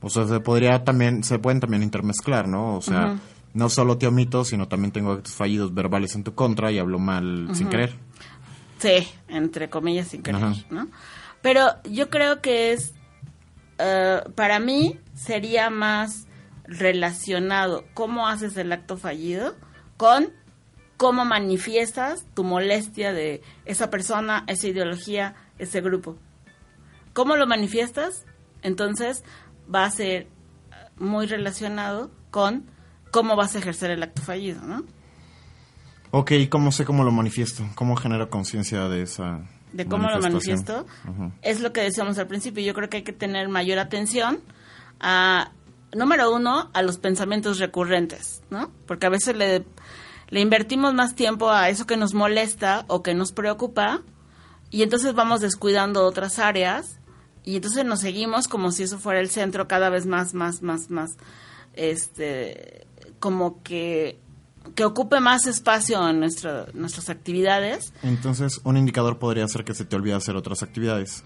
[0.00, 2.76] O sea, se podría también, se pueden también intermezclar, ¿no?
[2.76, 3.18] O sea,
[3.54, 6.98] no solo te omito, sino también tengo actos fallidos verbales en tu contra y hablo
[6.98, 7.94] mal sin querer.
[8.78, 10.40] Sí, entre comillas sin querer.
[11.42, 12.94] Pero yo creo que es,
[13.78, 16.26] eh, para mí sería más
[16.64, 19.54] relacionado cómo haces el acto fallido
[20.02, 20.32] con
[20.96, 26.16] cómo manifiestas tu molestia de esa persona, esa ideología, ese grupo.
[27.12, 28.26] ¿Cómo lo manifiestas?
[28.62, 29.22] Entonces
[29.72, 30.26] va a ser
[30.96, 32.64] muy relacionado con
[33.12, 34.82] cómo vas a ejercer el acto fallido, ¿no?
[36.10, 37.64] Ok, ¿y ¿cómo sé cómo lo manifiesto?
[37.76, 40.84] ¿Cómo genero conciencia de esa de cómo lo manifiesto,
[41.42, 42.64] es lo que decíamos al principio.
[42.64, 44.40] Yo creo que hay que tener mayor atención
[44.98, 45.52] a,
[45.94, 48.72] número uno, a los pensamientos recurrentes, ¿no?
[48.86, 49.64] Porque a veces le,
[50.32, 54.00] le invertimos más tiempo a eso que nos molesta o que nos preocupa
[54.70, 56.98] y entonces vamos descuidando otras áreas
[57.44, 60.88] y entonces nos seguimos como si eso fuera el centro cada vez más, más, más,
[60.90, 61.18] más,
[61.74, 62.86] este,
[63.20, 64.18] como que,
[64.74, 67.92] que ocupe más espacio en nuestra, nuestras actividades.
[68.02, 71.22] Entonces, un indicador podría ser que se te olvide hacer otras actividades.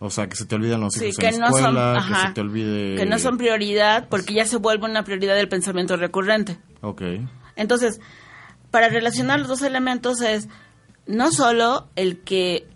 [0.00, 1.98] O sea, que se te olviden los Sí, hijos que en no son, escuela, que
[1.98, 2.96] ajá, se te olvide...
[2.96, 6.58] que no son prioridad porque ya se vuelve una prioridad del pensamiento recurrente.
[6.80, 7.02] Ok.
[7.56, 8.00] Entonces,
[8.74, 10.48] para relacionar los dos elementos es
[11.06, 12.66] no solo el que,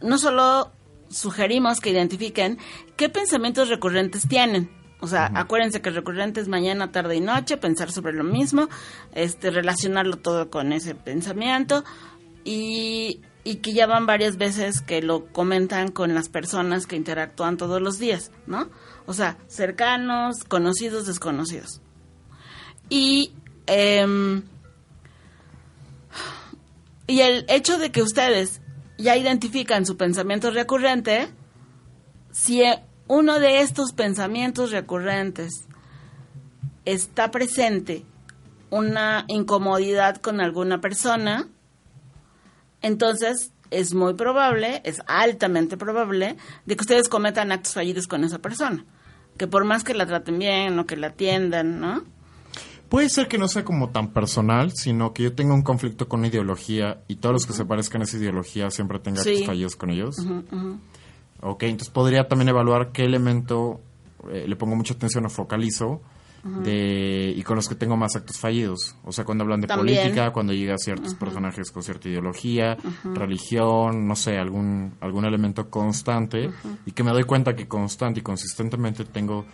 [0.00, 0.70] no solo
[1.08, 2.56] sugerimos que identifiquen
[2.94, 4.70] qué pensamientos recurrentes tienen.
[5.00, 8.68] O sea, acuérdense que recurrentes mañana, tarde y noche, pensar sobre lo mismo,
[9.12, 11.82] este, relacionarlo todo con ese pensamiento
[12.44, 17.56] y, y que ya van varias veces que lo comentan con las personas que interactúan
[17.56, 18.68] todos los días, ¿no?
[19.04, 21.80] O sea, cercanos, conocidos, desconocidos.
[22.88, 23.32] Y,
[23.66, 24.44] em,
[27.10, 28.60] y el hecho de que ustedes
[28.96, 31.28] ya identifican su pensamiento recurrente,
[32.30, 35.66] si eh, uno de estos pensamientos recurrentes
[36.84, 38.04] está presente
[38.70, 41.48] una incomodidad con alguna persona,
[42.80, 48.38] entonces es muy probable, es altamente probable, de que ustedes cometan actos fallidos con esa
[48.38, 48.84] persona.
[49.36, 52.04] Que por más que la traten bien o que la atiendan, ¿no?
[52.90, 56.20] Puede ser que no sea como tan personal, sino que yo tenga un conflicto con
[56.20, 59.30] una ideología y todos los que se parezcan a esa ideología siempre tenga Sí.
[59.30, 60.16] actos fallidos con ellos.
[61.42, 63.80] Ok, entonces podría también evaluar qué elemento
[64.30, 66.02] eh, le pongo mucha atención o focalizo
[66.62, 68.96] de, y con los que tengo más actos fallidos.
[69.04, 69.98] O sea, cuando hablan de También.
[69.98, 72.76] política, cuando llega a ciertos personajes con cierta ideología,
[73.14, 76.50] religión, no sé, algún, algún elemento constante
[76.86, 79.44] y que me doy cuenta que constante y consistentemente tengo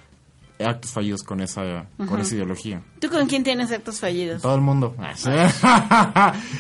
[0.59, 2.83] actos fallidos con esa, con esa ideología.
[3.01, 4.43] ¿Tú con quién tienes actos fallidos?
[4.43, 4.95] Todo el mundo.
[4.99, 5.53] O La sea,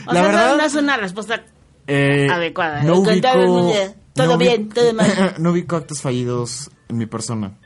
[0.06, 1.44] verdad, no es una respuesta
[1.86, 2.82] eh, adecuada.
[2.82, 5.34] No todo mundo, ubico, todo no bien, ubico- todo mal.
[5.38, 7.58] no ubico actos fallidos en mi persona.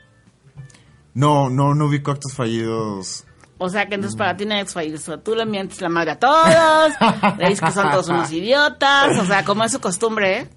[1.13, 3.25] No, no, no ubico actos fallidos.
[3.57, 5.01] O sea que entonces para ti no hay actos fallidos.
[5.01, 6.93] O sea, tú le mientes la madre a todos,
[7.37, 9.19] le dices que son todos unos idiotas.
[9.19, 10.49] O sea, como es su costumbre, ¿eh?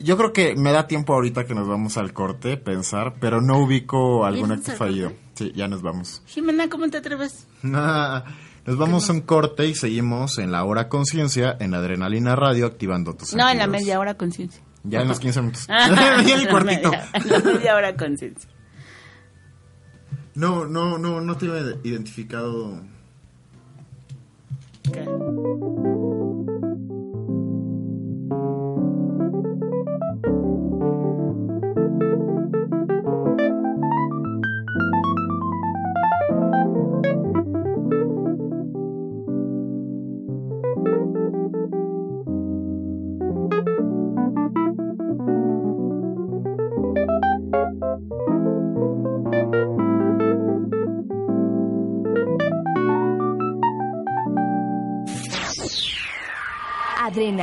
[0.00, 3.58] Yo creo que me da tiempo ahorita que nos vamos al corte pensar, pero no
[3.58, 5.12] ubico algún ¿Vienes acto al fallido.
[5.34, 6.22] Sí, ya nos vamos.
[6.26, 7.46] Jimena, ¿cómo te atreves?
[7.62, 13.14] Nos vamos a un corte y seguimos en la hora conciencia en Adrenalina Radio activando
[13.14, 14.62] tus No, en la media hora conciencia.
[14.84, 15.66] Ya en los 15 minutos.
[15.70, 16.90] Ah, en el la cuartito.
[16.90, 18.50] media- en la media hora conciencia.
[20.34, 22.82] No, no, no, no te había identificado.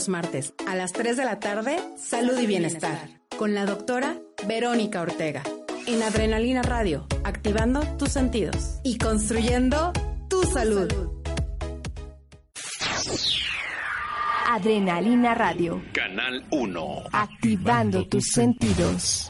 [0.00, 2.96] Los martes a las 3 de la tarde Salud y Bienestar
[3.36, 4.16] con la doctora
[4.48, 5.42] Verónica Ortega
[5.86, 9.92] en Adrenalina Radio, activando tus sentidos y construyendo
[10.30, 10.88] tu salud.
[14.48, 15.82] Adrenalina Radio.
[15.92, 17.02] Canal 1.
[17.12, 19.29] Activando tus sentidos.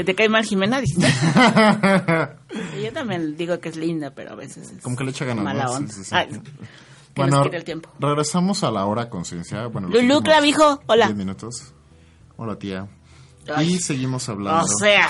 [0.00, 1.04] Que te cae mal Jimena, dices.
[2.82, 5.44] Yo también digo que es linda, pero a veces es Como que le echa ganas.
[5.44, 5.92] mala onda.
[5.92, 6.40] Sí, sí, sí.
[7.14, 7.90] Bueno, el tiempo.
[7.98, 9.66] regresamos a la hora conciencia.
[9.66, 11.04] Bueno, Lulú Clavijo, hola.
[11.04, 11.74] 10 minutos.
[12.38, 12.88] Hola, tía.
[13.54, 13.74] Ay.
[13.74, 14.64] Y seguimos hablando.
[14.64, 15.06] O sea,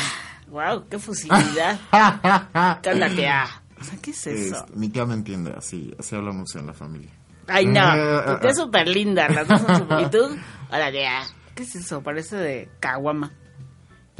[0.49, 1.79] wow, qué fusilidad.
[2.83, 3.45] ¿Qué onda, tía?
[3.81, 4.57] O sea, ¿qué es eso?
[4.57, 7.13] Este, mi tía me entiende, así, así hablamos en la familia.
[7.47, 10.01] Ay, no, Eh, tu tía es súper linda, las dos son súper...
[10.01, 10.37] ¿Y tú?
[10.69, 11.21] Hola, tía.
[11.55, 12.03] ¿Qué es eso?
[12.03, 13.35] Parece de caguama.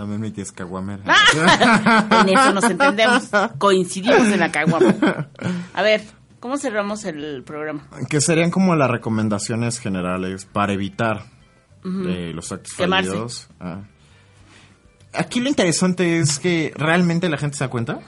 [0.01, 1.03] También mi tía es caguamera.
[2.23, 3.29] En eso nos entendemos.
[3.59, 5.29] Coincidimos en la caguama.
[5.75, 6.01] A ver,
[6.41, 7.87] ¿cómo cerramos el programa?
[8.09, 11.25] que serían como las recomendaciones generales para evitar
[11.85, 13.11] eh, los actos Quemarse.
[13.11, 13.51] fallidos.
[13.61, 13.83] Ah.
[15.13, 18.01] Aquí lo interesante es que realmente la gente se da cuenta.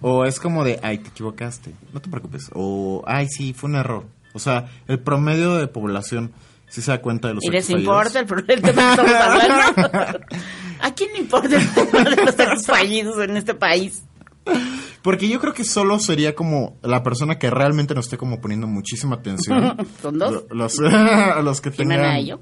[0.00, 2.50] O es como de, ay, te equivocaste, no te preocupes.
[2.54, 4.04] O, ay, sí, fue un error.
[4.34, 6.32] O sea, el promedio de población
[6.68, 9.12] sí se da cuenta de los ¿Y les importa el, pro- el tema que estamos
[9.12, 10.18] hablando?
[10.80, 14.02] ¿A quién le importa el tema de los actos fallidos en este país?
[15.02, 18.66] Porque yo creo que solo sería como la persona que realmente nos esté como poniendo
[18.66, 19.76] muchísima atención.
[20.02, 20.32] ¿Son dos?
[20.32, 20.76] Lo- Los,
[21.42, 22.40] los que Jimena tengan y yo.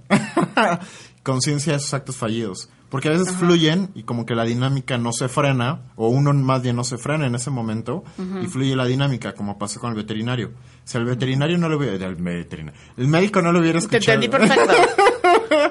[1.25, 2.69] Conciencia de esos actos fallidos.
[2.89, 6.63] Porque a veces fluyen y como que la dinámica no se frena, o uno más
[6.63, 8.05] bien no se frena en ese momento,
[8.41, 10.53] y fluye la dinámica, como pasó con el veterinario.
[10.85, 12.07] Si el veterinario no lo hubiera...
[12.07, 14.23] El, veterinario, el médico no lo hubiera Te escuchado...
[14.23, 14.73] entendí perfecto.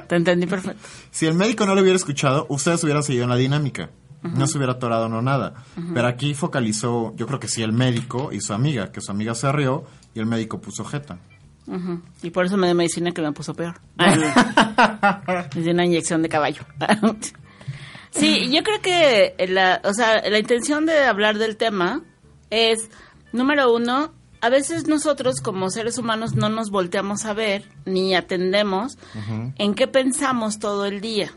[0.09, 0.85] Te entendí perfecto.
[1.11, 3.89] Si el médico no lo hubiera escuchado, ustedes hubieran seguido en la dinámica.
[4.23, 5.65] No se hubiera atorado, no nada.
[5.93, 9.35] Pero aquí focalizó, yo creo que sí, el médico y su amiga, que su amiga
[9.35, 11.19] se rió y el médico puso jeta.
[12.21, 13.79] Y por eso me dio medicina que me puso peor.
[15.55, 16.63] Me dio una inyección de caballo.
[18.11, 22.01] sí, yo creo que la, o sea, la intención de hablar del tema
[22.49, 22.89] es,
[23.31, 28.97] número uno, a veces nosotros como seres humanos no nos volteamos a ver ni atendemos
[29.57, 31.31] en qué pensamos todo el día.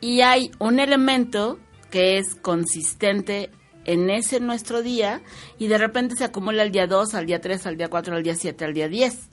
[0.00, 1.58] Y hay un elemento
[1.90, 3.50] que es consistente
[3.84, 5.22] en ese nuestro día
[5.58, 8.22] y de repente se acumula al día 2, al día 3, al día 4, al
[8.22, 9.28] día 7, al día 10.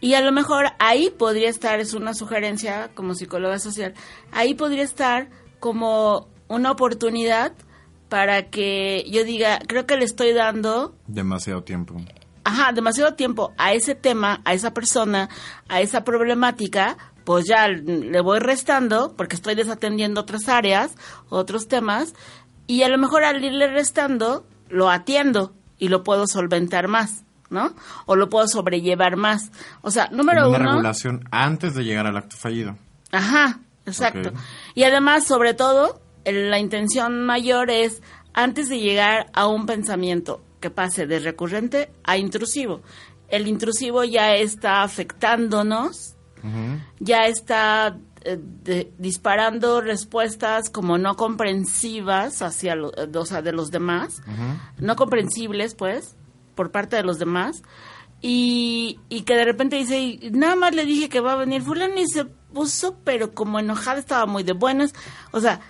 [0.00, 3.94] Y a lo mejor ahí podría estar, es una sugerencia como psicóloga social,
[4.30, 7.52] ahí podría estar como una oportunidad
[8.08, 11.96] para que yo diga, creo que le estoy dando Demasiado tiempo.
[12.44, 15.28] ajá, demasiado tiempo a ese tema, a esa persona,
[15.68, 20.94] a esa problemática, pues ya le voy restando porque estoy desatendiendo otras áreas,
[21.28, 22.14] otros temas,
[22.66, 27.74] y a lo mejor al irle restando, lo atiendo y lo puedo solventar más, ¿no?
[28.06, 29.50] O lo puedo sobrellevar más.
[29.82, 30.70] O sea, número Como una uno...
[30.72, 32.76] regulación antes de llegar al acto fallido.
[33.12, 34.32] Ajá, exacto.
[34.74, 38.02] Y además, sobre todo, la intención mayor es
[38.34, 42.82] antes de llegar a un pensamiento que pase de recurrente a intrusivo.
[43.28, 46.14] El intrusivo ya está afectándonos,
[47.00, 47.96] ya está
[48.26, 54.20] eh, de- disparando respuestas como no comprensivas hacia lo- eh, o sea, de los demás,
[54.78, 56.16] no comprensibles, pues,
[56.54, 57.62] por parte de los demás,
[58.20, 61.62] y, y que de repente dice, "Y nada más le dije que va a venir
[61.62, 64.92] fulano y se puso, pero como enojada estaba muy de buenas,
[65.32, 65.60] o sea,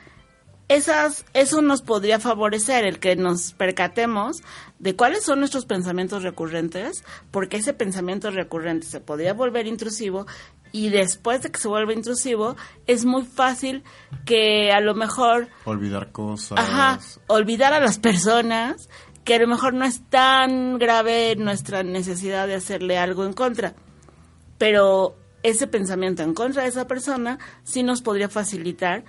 [0.69, 4.43] esas, eso nos podría favorecer el que nos percatemos
[4.79, 10.27] de cuáles son nuestros pensamientos recurrentes, porque ese pensamiento recurrente se podría volver intrusivo
[10.73, 12.57] y después de que se vuelve intrusivo
[12.87, 13.85] es muy fácil
[14.25, 16.59] que a lo mejor Olvidar cosas.
[16.59, 16.99] Ajá,
[17.29, 18.89] olvidar a las personas
[19.25, 23.75] que a lo mejor no es tan grave nuestra necesidad de hacerle algo en contra,
[24.59, 29.05] pero ese pensamiento en contra de esa persona sí nos podría facilitar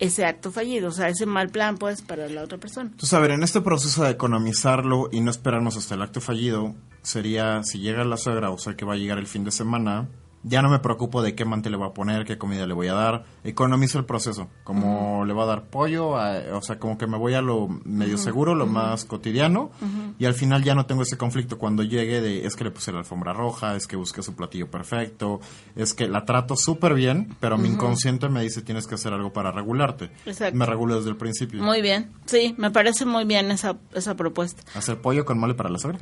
[0.00, 2.90] ese acto fallido, o sea, ese mal plan pues para la otra persona.
[2.90, 6.74] Entonces, a ver, en este proceso de economizarlo y no esperarnos hasta el acto fallido,
[7.02, 10.08] sería si llega la suegra, o sea, que va a llegar el fin de semana,
[10.42, 12.88] ya no me preocupo de qué mantel le voy a poner, qué comida le voy
[12.88, 13.24] a dar.
[13.44, 14.48] Economizo el proceso.
[14.64, 17.68] Como le voy a dar pollo, a- o sea, como que me voy a lo
[17.84, 19.70] medio seguro, lo más cotidiano.
[20.18, 22.92] Y al final ya no tengo ese conflicto cuando llegue de es que le puse
[22.92, 25.40] la alfombra roja, es que busqué su platillo perfecto,
[25.76, 29.32] es que la trato súper bien, pero mi inconsciente me dice tienes que hacer algo
[29.32, 30.10] para regularte.
[30.26, 30.56] Exacto.
[30.56, 31.62] Me regulo desde el principio.
[31.62, 32.10] Muy bien.
[32.26, 34.62] Sí, me parece muy bien esa, esa propuesta.
[34.74, 35.98] ¿Hacer pollo con mole para la suegra?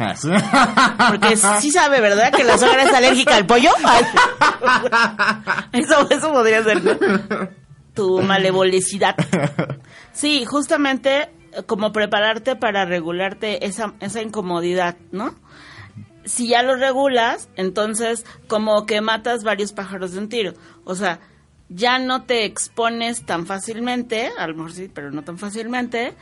[1.11, 2.32] Porque sí sabe, ¿verdad?
[2.32, 3.70] Que la suegra es alérgica al pollo.
[5.72, 6.82] Eso, eso podría ser
[7.94, 9.16] tu malevolicidad.
[10.12, 15.34] Sí, justamente eh, como prepararte para regularte esa, esa incomodidad, ¿no?
[16.24, 20.54] Si ya lo regulas, entonces como que matas varios pájaros de un tiro.
[20.84, 21.20] O sea,
[21.68, 26.14] ya no te expones tan fácilmente, a lo mejor sí, pero no tan fácilmente,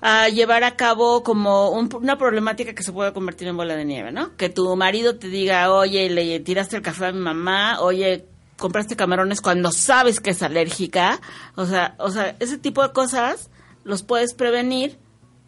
[0.00, 3.84] a llevar a cabo como un- una problemática que se puede convertir en bola de
[3.84, 4.36] nieve, ¿no?
[4.36, 8.24] Que tu marido te diga, oye, le tiraste el café a mi mamá, oye,
[8.58, 11.20] compraste camarones cuando sabes que es alérgica,
[11.56, 13.50] o sea, o sea, ese tipo de cosas
[13.84, 14.98] los puedes prevenir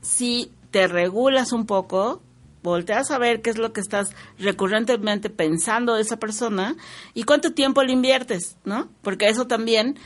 [0.01, 2.23] si te regulas un poco,
[2.63, 6.77] volteas a ver qué es lo que estás recurrentemente pensando de esa persona
[7.13, 8.89] y cuánto tiempo le inviertes, ¿no?
[9.03, 9.99] Porque eso también,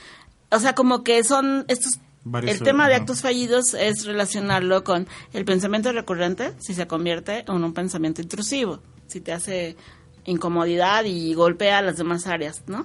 [0.50, 2.00] o sea, como que son estos
[2.52, 7.62] el tema de actos fallidos es relacionarlo con el pensamiento recurrente, si se convierte en
[7.64, 9.76] un pensamiento intrusivo, si te hace
[10.24, 12.84] incomodidad y golpea las demás áreas, ¿no?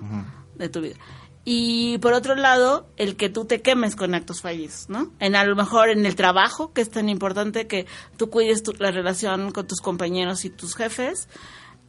[0.56, 0.96] De tu vida.
[1.44, 5.12] Y por otro lado, el que tú te quemes con actos fallidos, ¿no?
[5.20, 8.74] En a lo mejor en el trabajo, que es tan importante que tú cuides tu-
[8.78, 11.28] la relación con tus compañeros y tus jefes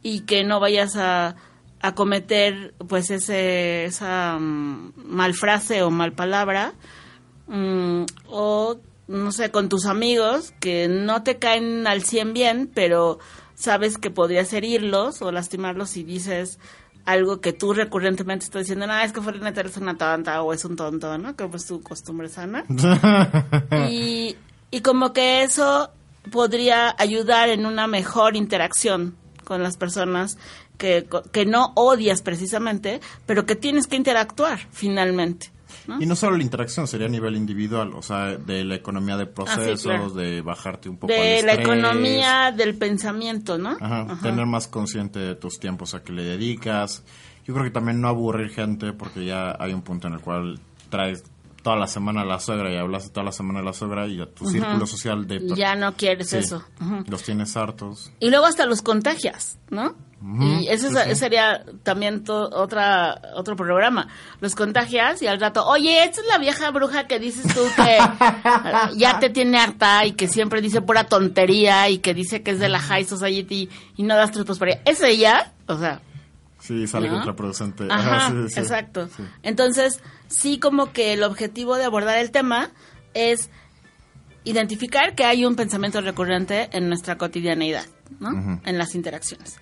[0.01, 1.35] y que no vayas a,
[1.81, 6.73] a cometer pues ese esa mm, mal frase o mal palabra
[7.47, 8.77] Mm, o
[9.07, 13.19] no sé, con tus amigos que no te caen al 100 bien, pero
[13.55, 16.59] sabes que podrías herirlos o lastimarlos si dices
[17.05, 20.63] algo que tú recurrentemente estás diciendo, no, es que Fulanita eres una tonta o es
[20.63, 21.35] un tonto, ¿no?
[21.35, 22.63] Que es tu costumbre sana.
[23.89, 24.37] y,
[24.71, 25.91] y como que eso
[26.31, 30.37] podría ayudar en una mejor interacción con las personas
[30.77, 35.52] que, que no odias precisamente, pero que tienes que interactuar finalmente.
[35.87, 36.01] ¿No?
[36.01, 39.25] Y no solo la interacción, sería a nivel individual, o sea, de la economía de
[39.25, 40.09] procesos, Ah, claro.
[40.11, 41.59] de bajarte un poco al de la estrés.
[41.59, 43.71] economía del pensamiento, ¿no?
[43.79, 44.19] Ajá, Ajá.
[44.21, 47.03] tener más consciente de tus tiempos a que le dedicas.
[47.45, 50.59] Yo creo que también no aburrir gente porque ya hay un punto en el cual
[50.89, 51.23] traes
[51.61, 54.19] toda la semana a la suegra y hablas toda la semana a la suegra y
[54.21, 55.41] a tu círculo social de...
[55.55, 56.63] Ya no quieres Sí, eso.
[57.07, 58.11] Los tienes hartos.
[58.19, 59.95] Y luego hasta los contagias, ¿no?
[60.25, 61.15] Y eso sí, es- sí.
[61.15, 64.07] sería también to- otra otro programa.
[64.39, 67.97] Los contagias y al rato, oye, esta es la vieja bruja que dices tú que
[68.97, 72.59] ya te tiene harta y que siempre dice pura tontería y que dice que es
[72.59, 74.81] de la High Society y no das trapos por ella.
[74.85, 75.51] ¿Es ella?
[75.67, 75.99] O sea,
[76.59, 77.15] Sí, sale ¿No?
[77.15, 77.85] contraproducente.
[77.91, 78.57] Ajá, sí.
[78.57, 79.09] exacto.
[79.41, 79.99] Entonces,
[80.29, 82.69] sí como que el objetivo de abordar el tema
[83.13, 83.49] es
[84.45, 87.85] identificar que hay un pensamiento recurrente en nuestra cotidianeidad,
[88.19, 88.61] ¿no?
[88.65, 89.57] En las interacciones.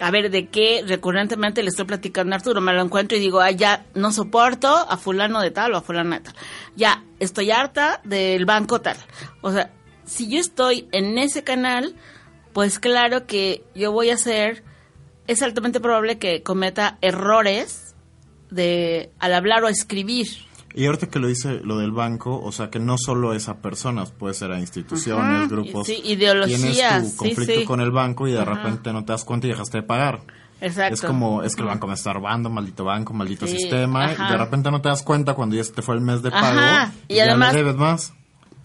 [0.00, 2.60] A ver, ¿de qué recurrentemente le estoy platicando a Arturo?
[2.60, 5.82] Me lo encuentro y digo, ah, ya no soporto a fulano de tal o a
[5.82, 6.34] fulano de tal.
[6.74, 8.96] Ya, estoy harta del banco tal.
[9.40, 9.70] O sea,
[10.04, 11.94] si yo estoy en ese canal,
[12.52, 14.64] pues claro que yo voy a ser,
[15.26, 17.94] es altamente probable que cometa errores
[18.50, 20.26] de al hablar o escribir.
[20.74, 23.58] Y ahorita que lo dice lo del banco, o sea, que no solo es a
[23.58, 25.86] personas, puede ser a instituciones, Ajá, grupos.
[25.86, 27.64] sí, ideologías, Tienes tu conflicto sí.
[27.64, 28.54] con el banco y de Ajá.
[28.54, 30.20] repente no te das cuenta y dejaste de pagar.
[30.60, 30.94] Exacto.
[30.94, 34.06] Es como, es que el banco me está robando, maldito banco, maldito Sí, sistema.
[34.06, 34.28] ajá.
[34.28, 36.30] Y de repente no te das cuenta cuando ya se te fue el mes de
[36.30, 36.58] pago.
[36.58, 38.12] Ajá, y ya además- le debes más.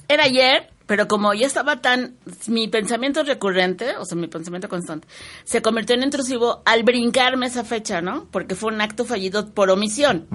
[0.07, 2.15] Era ayer, pero como ya estaba tan...
[2.47, 5.07] Mi pensamiento recurrente, o sea, mi pensamiento constante,
[5.43, 8.25] se convirtió en intrusivo al brincarme esa fecha, ¿no?
[8.31, 10.25] Porque fue un acto fallido por omisión.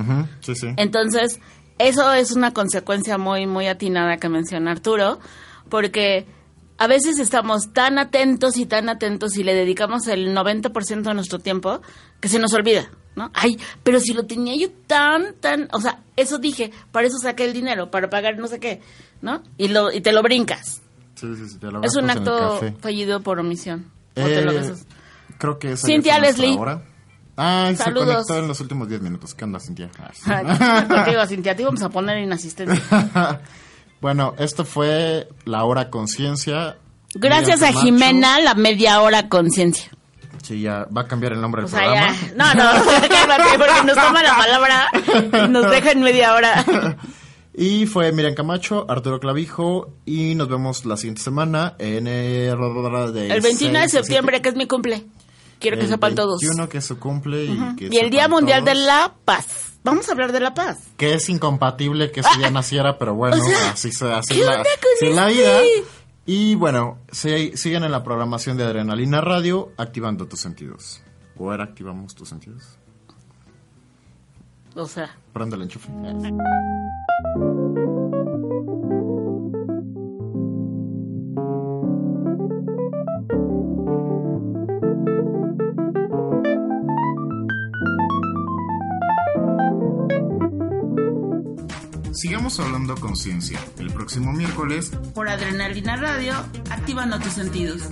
[0.40, 0.68] Sí, sí.
[0.76, 1.40] Entonces,
[1.78, 5.18] eso es una consecuencia muy, muy atinada que menciona Arturo,
[5.68, 6.26] porque
[6.78, 11.38] a veces estamos tan atentos y tan atentos y le dedicamos el 90% de nuestro
[11.38, 11.80] tiempo
[12.20, 13.30] que se nos olvida, ¿no?
[13.34, 17.44] Ay, pero si lo tenía yo tan, tan, o sea, eso dije, para eso saqué
[17.44, 18.80] el dinero, para pagar no sé qué,
[19.22, 19.42] ¿no?
[19.56, 20.80] Y, lo, y te lo brincas.
[21.14, 23.90] Sí, sí, sí, te lo Es un acto fallido por omisión.
[24.16, 24.74] O te lo Eh,
[25.38, 26.56] creo que Cintia Leslie.
[27.36, 28.06] Ay, se Saludos.
[28.26, 29.34] conectó en los últimos 10 minutos.
[29.34, 29.90] ¿Qué onda, Cintia?
[29.98, 30.88] Ah, sí.
[30.94, 33.40] Contigo, Cintia, te vamos a poner inasistencia.
[34.00, 36.76] bueno, esto fue la hora conciencia.
[37.14, 37.80] Gracias a Camacho.
[37.84, 39.90] Jimena, la media hora conciencia.
[40.42, 42.12] Sí, ya va a cambiar el nombre del O sea, programa.
[42.12, 42.34] ya.
[42.36, 42.70] No, no,
[43.58, 46.64] porque nos toma la palabra nos deja en media hora.
[47.56, 53.40] Y fue Miriam Camacho, Arturo Clavijo y nos vemos la siguiente semana en el, El
[53.40, 55.06] 21 de septiembre, que es mi cumple.
[55.64, 56.40] Quiero que sepan todos.
[56.40, 59.72] 21 que se cumple y que Y el Día Mundial de la Paz.
[59.82, 60.78] Vamos a hablar de la paz.
[60.96, 64.44] Que es incompatible que ese día naciera, pero bueno, o sea, así, se, así, ¿qué
[64.44, 65.42] la, así es la este?
[65.42, 65.60] vida.
[66.26, 71.02] Y bueno, siguen en la programación de Adrenalina Radio, activando tus sentidos.
[71.36, 72.78] ¿O era activamos tus sentidos?
[74.74, 75.90] O sea, Prende el enchufe.
[92.44, 93.58] Sigamos hablando con ciencia.
[93.78, 96.34] El próximo miércoles por Adrenalina Radio,
[96.68, 97.88] activando tus sentidos.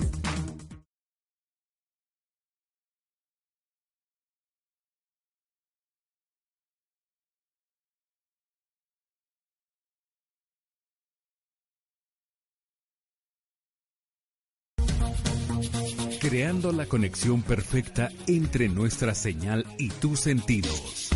[16.21, 21.09] Creando la conexión perfecta entre nuestra señal y tus sentidos.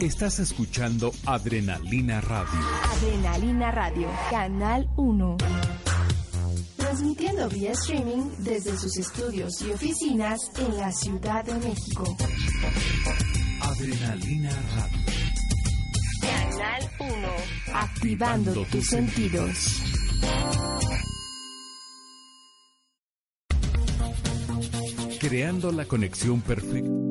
[0.00, 2.60] Estás escuchando Adrenalina Radio.
[2.92, 5.38] Adrenalina Radio, Canal 1.
[6.76, 12.04] Transmitiendo vía streaming desde sus estudios y oficinas en la Ciudad de México.
[13.62, 14.98] Adrenalina Radio.
[16.20, 17.28] Canal 1.
[17.72, 19.82] Activando tus sentidos.
[25.18, 27.05] Creando la conexión perfecta.